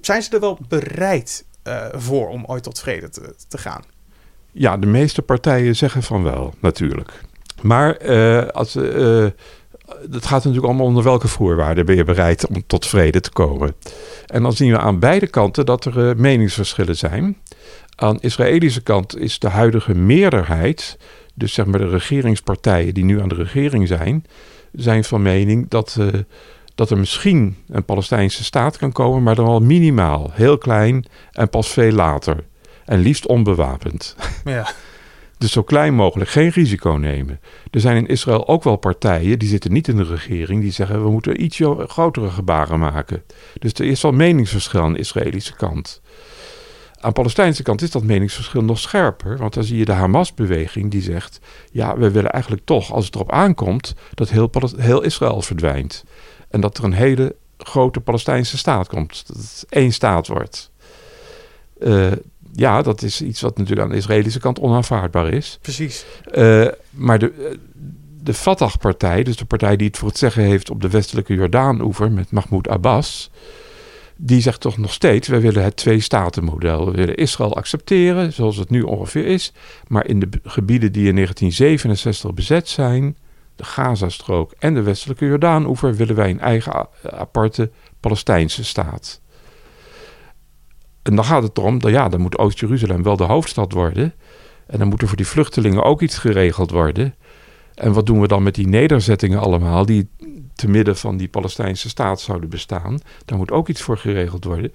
Zijn 0.00 0.22
ze 0.22 0.30
er 0.30 0.40
wel 0.40 0.58
bereid 0.68 1.44
uh, 1.64 1.86
voor 1.92 2.28
om 2.28 2.44
ooit 2.44 2.62
tot 2.62 2.80
vrede 2.80 3.08
te, 3.08 3.34
te, 3.48 3.58
gaan? 3.58 3.82
Ja, 4.52 4.76
de 4.76 4.86
meeste 4.86 5.22
partijen 5.22 5.76
zeggen 5.76 6.02
van 6.02 6.22
wel, 6.22 6.54
natuurlijk. 6.60 7.20
Maar 7.62 8.02
uh, 8.02 8.46
als, 8.46 8.76
uh, 8.76 9.26
het 10.10 10.26
gaat 10.26 10.44
natuurlijk 10.44 10.66
allemaal 10.66 10.86
onder 10.86 11.02
welke 11.02 11.28
voorwaarden 11.28 11.86
ben 11.86 11.96
je 11.96 12.04
bereid 12.04 12.46
om 12.46 12.66
tot 12.66 12.86
vrede 12.86 13.20
te 13.20 13.30
komen. 13.30 13.74
En 14.26 14.42
dan 14.42 14.52
zien 14.52 14.70
we 14.70 14.78
aan 14.78 14.98
beide 14.98 15.26
kanten 15.26 15.66
dat 15.66 15.84
er 15.84 16.08
uh, 16.08 16.14
meningsverschillen 16.14 16.96
zijn. 16.96 17.36
Aan 17.96 18.14
de 18.14 18.22
Israëlische 18.22 18.80
kant 18.80 19.18
is 19.18 19.38
de 19.38 19.48
huidige 19.48 19.94
meerderheid, 19.94 20.98
dus 21.34 21.52
zeg 21.52 21.66
maar 21.66 21.80
de 21.80 21.88
regeringspartijen 21.88 22.94
die 22.94 23.04
nu 23.04 23.20
aan 23.20 23.28
de 23.28 23.34
regering 23.34 23.88
zijn, 23.88 24.26
zijn 24.72 25.04
van 25.04 25.22
mening 25.22 25.68
dat, 25.68 25.96
uh, 26.00 26.06
dat 26.74 26.90
er 26.90 26.98
misschien 26.98 27.56
een 27.68 27.84
Palestijnse 27.84 28.44
staat 28.44 28.76
kan 28.76 28.92
komen, 28.92 29.22
maar 29.22 29.34
dan 29.34 29.46
wel 29.46 29.60
minimaal, 29.60 30.30
heel 30.32 30.58
klein 30.58 31.04
en 31.32 31.48
pas 31.48 31.68
veel 31.68 31.92
later. 31.92 32.44
En 32.84 32.98
liefst 32.98 33.26
onbewapend. 33.26 34.16
Ja. 34.44 34.72
Dus 35.40 35.52
zo 35.52 35.62
klein 35.62 35.94
mogelijk, 35.94 36.30
geen 36.30 36.48
risico 36.48 36.90
nemen. 36.90 37.40
Er 37.70 37.80
zijn 37.80 37.96
in 37.96 38.06
Israël 38.06 38.48
ook 38.48 38.64
wel 38.64 38.76
partijen, 38.76 39.38
die 39.38 39.48
zitten 39.48 39.72
niet 39.72 39.88
in 39.88 39.96
de 39.96 40.04
regering, 40.04 40.62
die 40.62 40.72
zeggen 40.72 41.02
we 41.02 41.10
moeten 41.10 41.42
iets 41.42 41.60
grotere 41.86 42.30
gebaren 42.30 42.78
maken. 42.78 43.22
Dus 43.58 43.72
er 43.72 43.84
is 43.84 44.02
wel 44.02 44.12
meningsverschil 44.12 44.80
aan 44.80 44.92
de 44.92 44.98
Israëlische 44.98 45.56
kant. 45.56 46.00
Aan 46.94 47.08
de 47.08 47.12
Palestijnse 47.12 47.62
kant 47.62 47.82
is 47.82 47.90
dat 47.90 48.02
meningsverschil 48.02 48.62
nog 48.62 48.78
scherper, 48.78 49.36
want 49.36 49.54
dan 49.54 49.64
zie 49.64 49.78
je 49.78 49.84
de 49.84 49.92
Hamas-beweging 49.92 50.90
die 50.90 51.02
zegt: 51.02 51.40
ja, 51.72 51.96
we 51.96 52.10
willen 52.10 52.30
eigenlijk 52.30 52.64
toch, 52.64 52.92
als 52.92 53.04
het 53.04 53.14
erop 53.14 53.32
aankomt, 53.32 53.94
dat 54.14 54.30
heel, 54.30 54.50
heel 54.76 55.02
Israël 55.02 55.42
verdwijnt. 55.42 56.04
En 56.48 56.60
dat 56.60 56.78
er 56.78 56.84
een 56.84 56.92
hele 56.92 57.36
grote 57.58 58.00
Palestijnse 58.00 58.58
staat 58.58 58.88
komt, 58.88 59.26
dat 59.26 59.36
het 59.36 59.66
één 59.68 59.92
staat 59.92 60.26
wordt. 60.26 60.70
Uh, 61.78 62.12
ja, 62.52 62.82
dat 62.82 63.02
is 63.02 63.22
iets 63.22 63.40
wat 63.40 63.56
natuurlijk 63.58 63.86
aan 63.86 63.92
de 63.92 63.98
Israëlische 63.98 64.40
kant 64.40 64.60
onaanvaardbaar 64.60 65.32
is. 65.32 65.58
Precies. 65.62 66.04
Uh, 66.34 66.68
maar 66.90 67.18
de, 67.18 67.58
de 68.22 68.34
Fatah-partij, 68.34 69.22
dus 69.22 69.36
de 69.36 69.44
partij 69.44 69.76
die 69.76 69.86
het 69.86 69.98
voor 69.98 70.08
het 70.08 70.18
zeggen 70.18 70.42
heeft 70.42 70.70
op 70.70 70.80
de 70.80 70.90
westelijke 70.90 71.34
Jordaan-oever 71.34 72.12
met 72.12 72.30
Mahmoud 72.30 72.68
Abbas, 72.68 73.30
die 74.16 74.40
zegt 74.40 74.60
toch 74.60 74.78
nog 74.78 74.92
steeds: 74.92 75.28
wij 75.28 75.40
willen 75.40 75.64
het 75.64 75.76
twee-staten-model. 75.76 76.84
We 76.86 76.90
willen 76.90 77.16
Israël 77.16 77.56
accepteren, 77.56 78.32
zoals 78.32 78.56
het 78.56 78.70
nu 78.70 78.82
ongeveer 78.82 79.26
is, 79.26 79.52
maar 79.86 80.06
in 80.06 80.20
de 80.20 80.28
gebieden 80.42 80.92
die 80.92 81.08
in 81.08 81.14
1967 81.14 82.34
bezet 82.34 82.68
zijn, 82.68 83.16
de 83.56 83.64
Gazastrook 83.64 84.54
en 84.58 84.74
de 84.74 84.82
westelijke 84.82 85.26
Jordaan-oever, 85.26 85.94
willen 85.94 86.14
wij 86.14 86.30
een 86.30 86.40
eigen 86.40 86.88
aparte 87.02 87.70
Palestijnse 88.00 88.64
staat. 88.64 89.20
En 91.10 91.16
dan 91.16 91.24
gaat 91.24 91.42
het 91.42 91.58
erom, 91.58 91.78
dat 91.78 91.90
ja, 91.90 92.08
dan 92.08 92.20
moet 92.20 92.38
Oost-Jeruzalem 92.38 93.02
wel 93.02 93.16
de 93.16 93.24
hoofdstad 93.24 93.72
worden. 93.72 94.14
En 94.66 94.78
dan 94.78 94.88
moet 94.88 95.02
er 95.02 95.08
voor 95.08 95.16
die 95.16 95.26
vluchtelingen 95.26 95.82
ook 95.82 96.02
iets 96.02 96.18
geregeld 96.18 96.70
worden. 96.70 97.14
En 97.74 97.92
wat 97.92 98.06
doen 98.06 98.20
we 98.20 98.26
dan 98.28 98.42
met 98.42 98.54
die 98.54 98.68
nederzettingen 98.68 99.40
allemaal, 99.40 99.86
die 99.86 100.08
te 100.54 100.68
midden 100.68 100.96
van 100.96 101.16
die 101.16 101.28
Palestijnse 101.28 101.88
staat 101.88 102.20
zouden 102.20 102.48
bestaan? 102.48 102.98
Daar 103.24 103.38
moet 103.38 103.50
ook 103.50 103.68
iets 103.68 103.82
voor 103.82 103.98
geregeld 103.98 104.44
worden. 104.44 104.72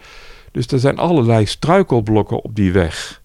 Dus 0.52 0.68
er 0.68 0.80
zijn 0.80 0.98
allerlei 0.98 1.46
struikelblokken 1.46 2.44
op 2.44 2.56
die 2.56 2.72
weg. 2.72 3.22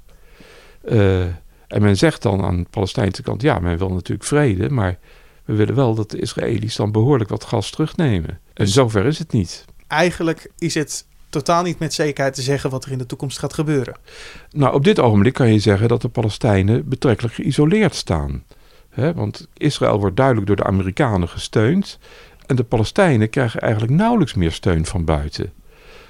Uh, 0.85 1.23
en 1.67 1.83
men 1.83 1.97
zegt 1.97 2.23
dan 2.23 2.43
aan 2.43 2.57
de 2.57 2.67
Palestijnse 2.71 3.23
kant, 3.23 3.43
ja, 3.43 3.59
men 3.59 3.79
wil 3.79 3.93
natuurlijk 3.93 4.29
vrede, 4.29 4.71
maar 4.71 4.99
we 5.45 5.55
willen 5.55 5.75
wel 5.75 5.95
dat 5.95 6.11
de 6.11 6.21
Israëli's 6.21 6.77
dan 6.77 6.93
behoorlijk 6.93 7.31
wat 7.31 7.45
gas 7.45 7.71
terugnemen. 7.71 8.41
En 8.55 8.69
zover 8.69 9.07
is 9.07 9.19
het 9.19 9.33
niet. 9.33 9.65
Eigenlijk 9.87 10.51
is 10.59 10.75
het 10.75 11.09
totaal 11.31 11.63
niet 11.63 11.79
met 11.79 11.95
zekerheid 11.95 12.35
te 12.35 12.43
zeggen 12.43 12.71
wat 12.71 12.85
er 12.85 12.93
in 12.93 12.99
de 12.99 13.07
toekomst 13.07 13.39
gaat 13.39 13.55
gebeuren. 13.55 13.97
Nou, 14.51 14.75
op 14.75 14.85
dit 14.85 14.99
ogenblik 14.99 15.35
kan 15.35 15.53
je 15.53 15.59
zeggen 15.59 15.89
dat 15.89 16.03
de 16.03 16.09
Palestijnen 16.09 16.89
betrekkelijk 16.89 17.35
geïsoleerd 17.35 17.95
staan. 17.95 18.45
want 18.95 19.49
Israël 19.57 19.99
wordt 19.99 20.17
duidelijk 20.17 20.47
door 20.47 20.57
de 20.57 20.65
Amerikanen 20.65 21.29
gesteund. 21.29 21.99
En 22.47 22.57
de 22.57 22.65
Palestijnen 22.65 23.31
krijgen 23.31 23.61
eigenlijk 23.61 23.93
nauwelijks 23.93 24.35
meer 24.35 24.53
steun 24.53 24.87
van 24.87 25.05
buiten. 25.05 25.53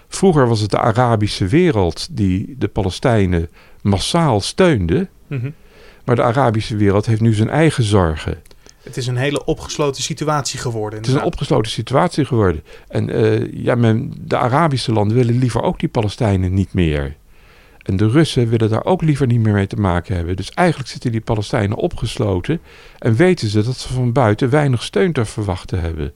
Vroeger 0.08 0.48
was 0.48 0.60
het 0.60 0.70
de 0.70 0.78
Arabische 0.78 1.46
wereld 1.46 2.08
die 2.10 2.54
de 2.58 2.68
Palestijnen 2.68 3.48
massaal 3.82 4.40
steunde. 4.40 5.08
Mhm. 5.26 5.50
Maar 6.04 6.16
de 6.16 6.22
Arabische 6.22 6.76
wereld 6.76 7.06
heeft 7.06 7.20
nu 7.20 7.34
zijn 7.34 7.50
eigen 7.50 7.84
zorgen. 7.84 8.42
Het 8.82 8.96
is 8.96 9.06
een 9.06 9.16
hele 9.16 9.44
opgesloten 9.44 10.02
situatie 10.02 10.58
geworden. 10.58 10.98
Het 10.98 11.08
is 11.08 11.14
een 11.14 11.22
opgesloten 11.22 11.70
situatie 11.70 12.24
geworden. 12.24 12.64
En 12.88 13.16
uh, 13.16 13.52
ja, 13.52 13.74
men, 13.74 14.12
de 14.18 14.36
Arabische 14.36 14.92
landen 14.92 15.16
willen 15.16 15.38
liever 15.38 15.62
ook 15.62 15.78
die 15.78 15.88
Palestijnen 15.88 16.54
niet 16.54 16.72
meer. 16.72 17.16
En 17.82 17.96
de 17.96 18.08
Russen 18.08 18.48
willen 18.48 18.70
daar 18.70 18.84
ook 18.84 19.02
liever 19.02 19.26
niet 19.26 19.40
meer 19.40 19.52
mee 19.52 19.66
te 19.66 19.76
maken 19.76 20.16
hebben. 20.16 20.36
Dus 20.36 20.50
eigenlijk 20.50 20.88
zitten 20.88 21.12
die 21.12 21.20
Palestijnen 21.20 21.76
opgesloten 21.76 22.60
en 22.98 23.14
weten 23.14 23.48
ze 23.48 23.62
dat 23.62 23.76
ze 23.76 23.92
van 23.92 24.12
buiten 24.12 24.50
weinig 24.50 24.82
steun 24.82 25.12
te 25.12 25.24
verwachten 25.24 25.80
hebben. 25.80 26.12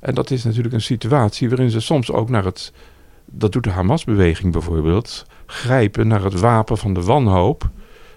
En 0.00 0.14
dat 0.14 0.30
is 0.30 0.44
natuurlijk 0.44 0.74
een 0.74 0.80
situatie 0.80 1.48
waarin 1.48 1.70
ze 1.70 1.80
soms 1.80 2.12
ook 2.12 2.28
naar 2.28 2.44
het, 2.44 2.72
dat 3.24 3.52
doet 3.52 3.64
de 3.64 3.70
Hamas-beweging 3.70 4.52
bijvoorbeeld, 4.52 5.26
grijpen 5.46 6.06
naar 6.06 6.22
het 6.24 6.40
wapen 6.40 6.78
van 6.78 6.94
de 6.94 7.02
wanhoop 7.02 7.70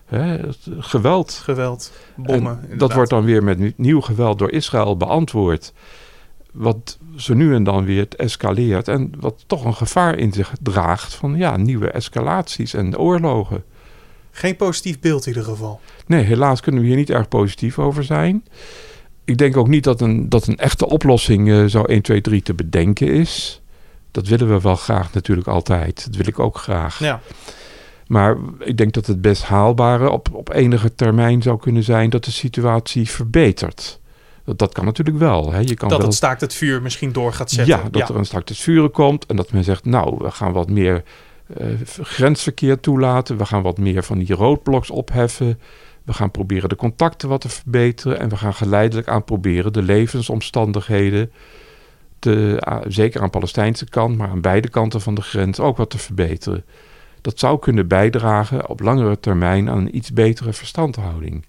Hè, 0.07 0.39
geweld. 0.79 1.31
Geweld, 1.43 1.91
bommen. 2.15 2.59
dat 2.77 2.93
wordt 2.93 3.09
dan 3.09 3.23
weer 3.23 3.43
met 3.43 3.77
nieuw 3.77 4.01
geweld 4.01 4.39
door 4.39 4.51
Israël 4.51 4.97
beantwoord. 4.97 5.73
Wat 6.51 6.97
ze 7.15 7.35
nu 7.35 7.55
en 7.55 7.63
dan 7.63 7.85
weer 7.85 8.07
escaleert. 8.15 8.87
En 8.87 9.11
wat 9.19 9.43
toch 9.47 9.65
een 9.65 9.73
gevaar 9.73 10.17
in 10.17 10.33
zich 10.33 10.53
draagt 10.61 11.15
van 11.15 11.35
ja, 11.35 11.57
nieuwe 11.57 11.91
escalaties 11.91 12.73
en 12.73 12.97
oorlogen. 12.97 13.63
Geen 14.31 14.55
positief 14.55 14.99
beeld 14.99 15.25
in 15.25 15.33
ieder 15.33 15.49
geval. 15.49 15.79
Nee, 16.05 16.23
helaas 16.23 16.61
kunnen 16.61 16.81
we 16.81 16.87
hier 16.87 16.95
niet 16.95 17.09
erg 17.09 17.27
positief 17.27 17.79
over 17.79 18.03
zijn. 18.03 18.43
Ik 19.25 19.37
denk 19.37 19.57
ook 19.57 19.67
niet 19.67 19.83
dat 19.83 20.01
een, 20.01 20.29
dat 20.29 20.47
een 20.47 20.57
echte 20.57 20.87
oplossing 20.87 21.47
uh, 21.47 21.65
zo 21.65 21.83
1, 21.83 22.01
2, 22.01 22.21
3 22.21 22.41
te 22.41 22.53
bedenken 22.53 23.07
is. 23.07 23.61
Dat 24.11 24.27
willen 24.27 24.47
we 24.47 24.61
wel 24.61 24.75
graag 24.75 25.13
natuurlijk 25.13 25.47
altijd. 25.47 26.05
Dat 26.05 26.15
wil 26.15 26.27
ik 26.27 26.39
ook 26.39 26.57
graag. 26.57 26.99
Ja. 26.99 27.21
Maar 28.07 28.37
ik 28.59 28.77
denk 28.77 28.93
dat 28.93 29.05
het 29.05 29.21
best 29.21 29.43
haalbare 29.43 30.09
op, 30.09 30.29
op 30.33 30.53
enige 30.53 30.95
termijn 30.95 31.41
zou 31.41 31.59
kunnen 31.59 31.83
zijn 31.83 32.09
dat 32.09 32.23
de 32.23 32.31
situatie 32.31 33.09
verbetert. 33.09 33.99
Dat, 34.43 34.59
dat 34.59 34.73
kan 34.73 34.85
natuurlijk 34.85 35.17
wel. 35.17 35.51
Hè. 35.51 35.59
Je 35.59 35.75
kan 35.75 35.89
dat 35.89 35.97
wel... 35.97 36.07
het 36.07 36.15
staakt 36.15 36.41
het 36.41 36.53
vuur 36.53 36.81
misschien 36.81 37.11
door 37.11 37.33
gaat 37.33 37.51
zetten. 37.51 37.77
Ja, 37.77 37.89
dat 37.89 38.09
er 38.09 38.15
een 38.15 38.25
staakt 38.25 38.49
het 38.49 38.57
vuren 38.57 38.91
komt 38.91 39.25
en 39.25 39.35
dat 39.35 39.51
men 39.51 39.63
zegt, 39.63 39.85
nou, 39.85 40.17
we 40.17 40.31
gaan 40.31 40.51
wat 40.51 40.69
meer 40.69 41.03
uh, 41.57 41.67
grensverkeer 42.01 42.79
toelaten. 42.79 43.37
We 43.37 43.45
gaan 43.45 43.61
wat 43.61 43.77
meer 43.77 44.03
van 44.03 44.17
die 44.17 44.33
roodbloks 44.33 44.89
opheffen. 44.89 45.59
We 46.03 46.13
gaan 46.13 46.31
proberen 46.31 46.69
de 46.69 46.75
contacten 46.75 47.29
wat 47.29 47.41
te 47.41 47.49
verbeteren. 47.49 48.19
En 48.19 48.29
we 48.29 48.37
gaan 48.37 48.53
geleidelijk 48.53 49.07
aan 49.07 49.23
proberen 49.23 49.73
de 49.73 49.81
levensomstandigheden, 49.81 51.31
te, 52.19 52.63
uh, 52.69 52.77
zeker 52.87 53.19
aan 53.19 53.25
de 53.25 53.31
Palestijnse 53.31 53.85
kant, 53.85 54.17
maar 54.17 54.29
aan 54.29 54.41
beide 54.41 54.69
kanten 54.69 55.01
van 55.01 55.15
de 55.15 55.21
grens 55.21 55.59
ook 55.59 55.77
wat 55.77 55.89
te 55.89 55.97
verbeteren. 55.97 56.63
Dat 57.21 57.39
zou 57.39 57.59
kunnen 57.59 57.87
bijdragen 57.87 58.69
op 58.69 58.79
langere 58.79 59.19
termijn 59.19 59.69
aan 59.69 59.77
een 59.77 59.95
iets 59.95 60.13
betere 60.13 60.53
verstandhouding. 60.53 61.45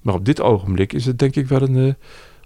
Maar 0.00 0.14
op 0.14 0.24
dit 0.24 0.40
ogenblik 0.40 0.92
is 0.92 1.06
het 1.06 1.18
denk 1.18 1.36
ik 1.36 1.46
wel 1.46 1.62
een, 1.62 1.76
uh, 1.76 1.92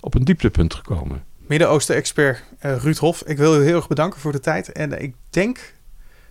op 0.01 0.15
een 0.15 0.25
dieptepunt 0.25 0.75
gekomen. 0.75 1.25
Midden-Oosten-expert 1.37 2.45
uh, 2.63 2.77
Ruud 2.77 2.97
Hof, 2.97 3.23
ik 3.23 3.37
wil 3.37 3.61
u 3.61 3.65
heel 3.65 3.77
erg 3.77 3.89
bedanken 3.89 4.21
voor 4.21 4.33
de 4.33 4.41
tijd. 4.41 4.73
En 4.73 5.03
ik 5.03 5.15
denk 5.31 5.75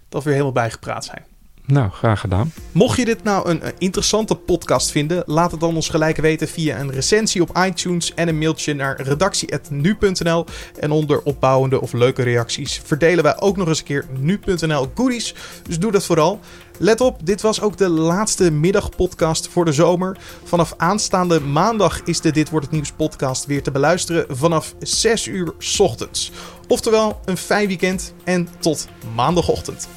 dat 0.10 0.23
we 0.23 0.32
helemaal 0.32 0.52
bijgepraat 0.52 1.06
zijn. 1.06 1.25
Nou, 1.71 1.89
graag 1.91 2.19
gedaan. 2.19 2.53
Mocht 2.71 2.97
je 2.97 3.05
dit 3.05 3.23
nou 3.23 3.49
een, 3.49 3.65
een, 3.65 3.73
interessante 3.77 4.36
podcast 4.36 4.91
vinden, 4.91 5.23
laat 5.25 5.51
het 5.51 5.60
dan 5.60 5.75
ons 5.75 5.89
gelijk 5.89 6.17
weten 6.17 6.47
via 6.47 6.79
een 6.79 6.91
recensie 6.91 7.41
op 7.41 7.58
iTunes 7.58 8.13
en 8.13 8.27
een 8.27 8.38
mailtje 8.38 8.73
naar 8.73 9.01
redactie.nu.nl. 9.01 10.45
En 10.79 10.91
onder 10.91 11.21
opbouwende 11.21 11.82
of 11.82 11.93
leuke 11.93 12.23
reacties 12.23 12.82
verdelen 12.84 13.23
wij 13.23 13.39
ook 13.39 13.58
nog 13.58 13.67
eens 13.67 13.79
een 13.79 13.86
keer 13.86 14.05
nu.nl 14.19 14.91
goodies. 14.95 15.36
Dus 15.63 15.79
doe 15.79 15.91
dat 15.91 16.05
vooral. 16.05 16.39
Let 16.77 17.01
op, 17.01 17.25
dit 17.25 17.41
was 17.41 17.62
ook 17.62 17.77
de 17.77 17.89
laatste 17.89 18.51
middagpodcast 18.51 19.47
voor 19.47 19.65
de 19.65 19.73
zomer. 19.73 20.17
Vanaf 20.43 20.73
aanstaande 20.77 21.39
maandag 21.39 22.03
is 22.03 22.21
de 22.21 22.32
Dit 22.32 22.49
Wordt 22.49 22.65
Het 22.65 22.75
Nieuws 22.75 22.91
podcast 22.91 23.45
weer 23.45 23.63
te 23.63 23.71
beluisteren 23.71 24.38
vanaf 24.38 24.75
6 24.79 25.27
uur 25.27 25.53
ochtends. 25.77 26.32
Oftewel 26.67 27.19
een 27.25 27.38
fijn 27.38 27.67
weekend 27.67 28.13
en 28.23 28.47
tot 28.60 28.88
maandagochtend. 29.15 29.88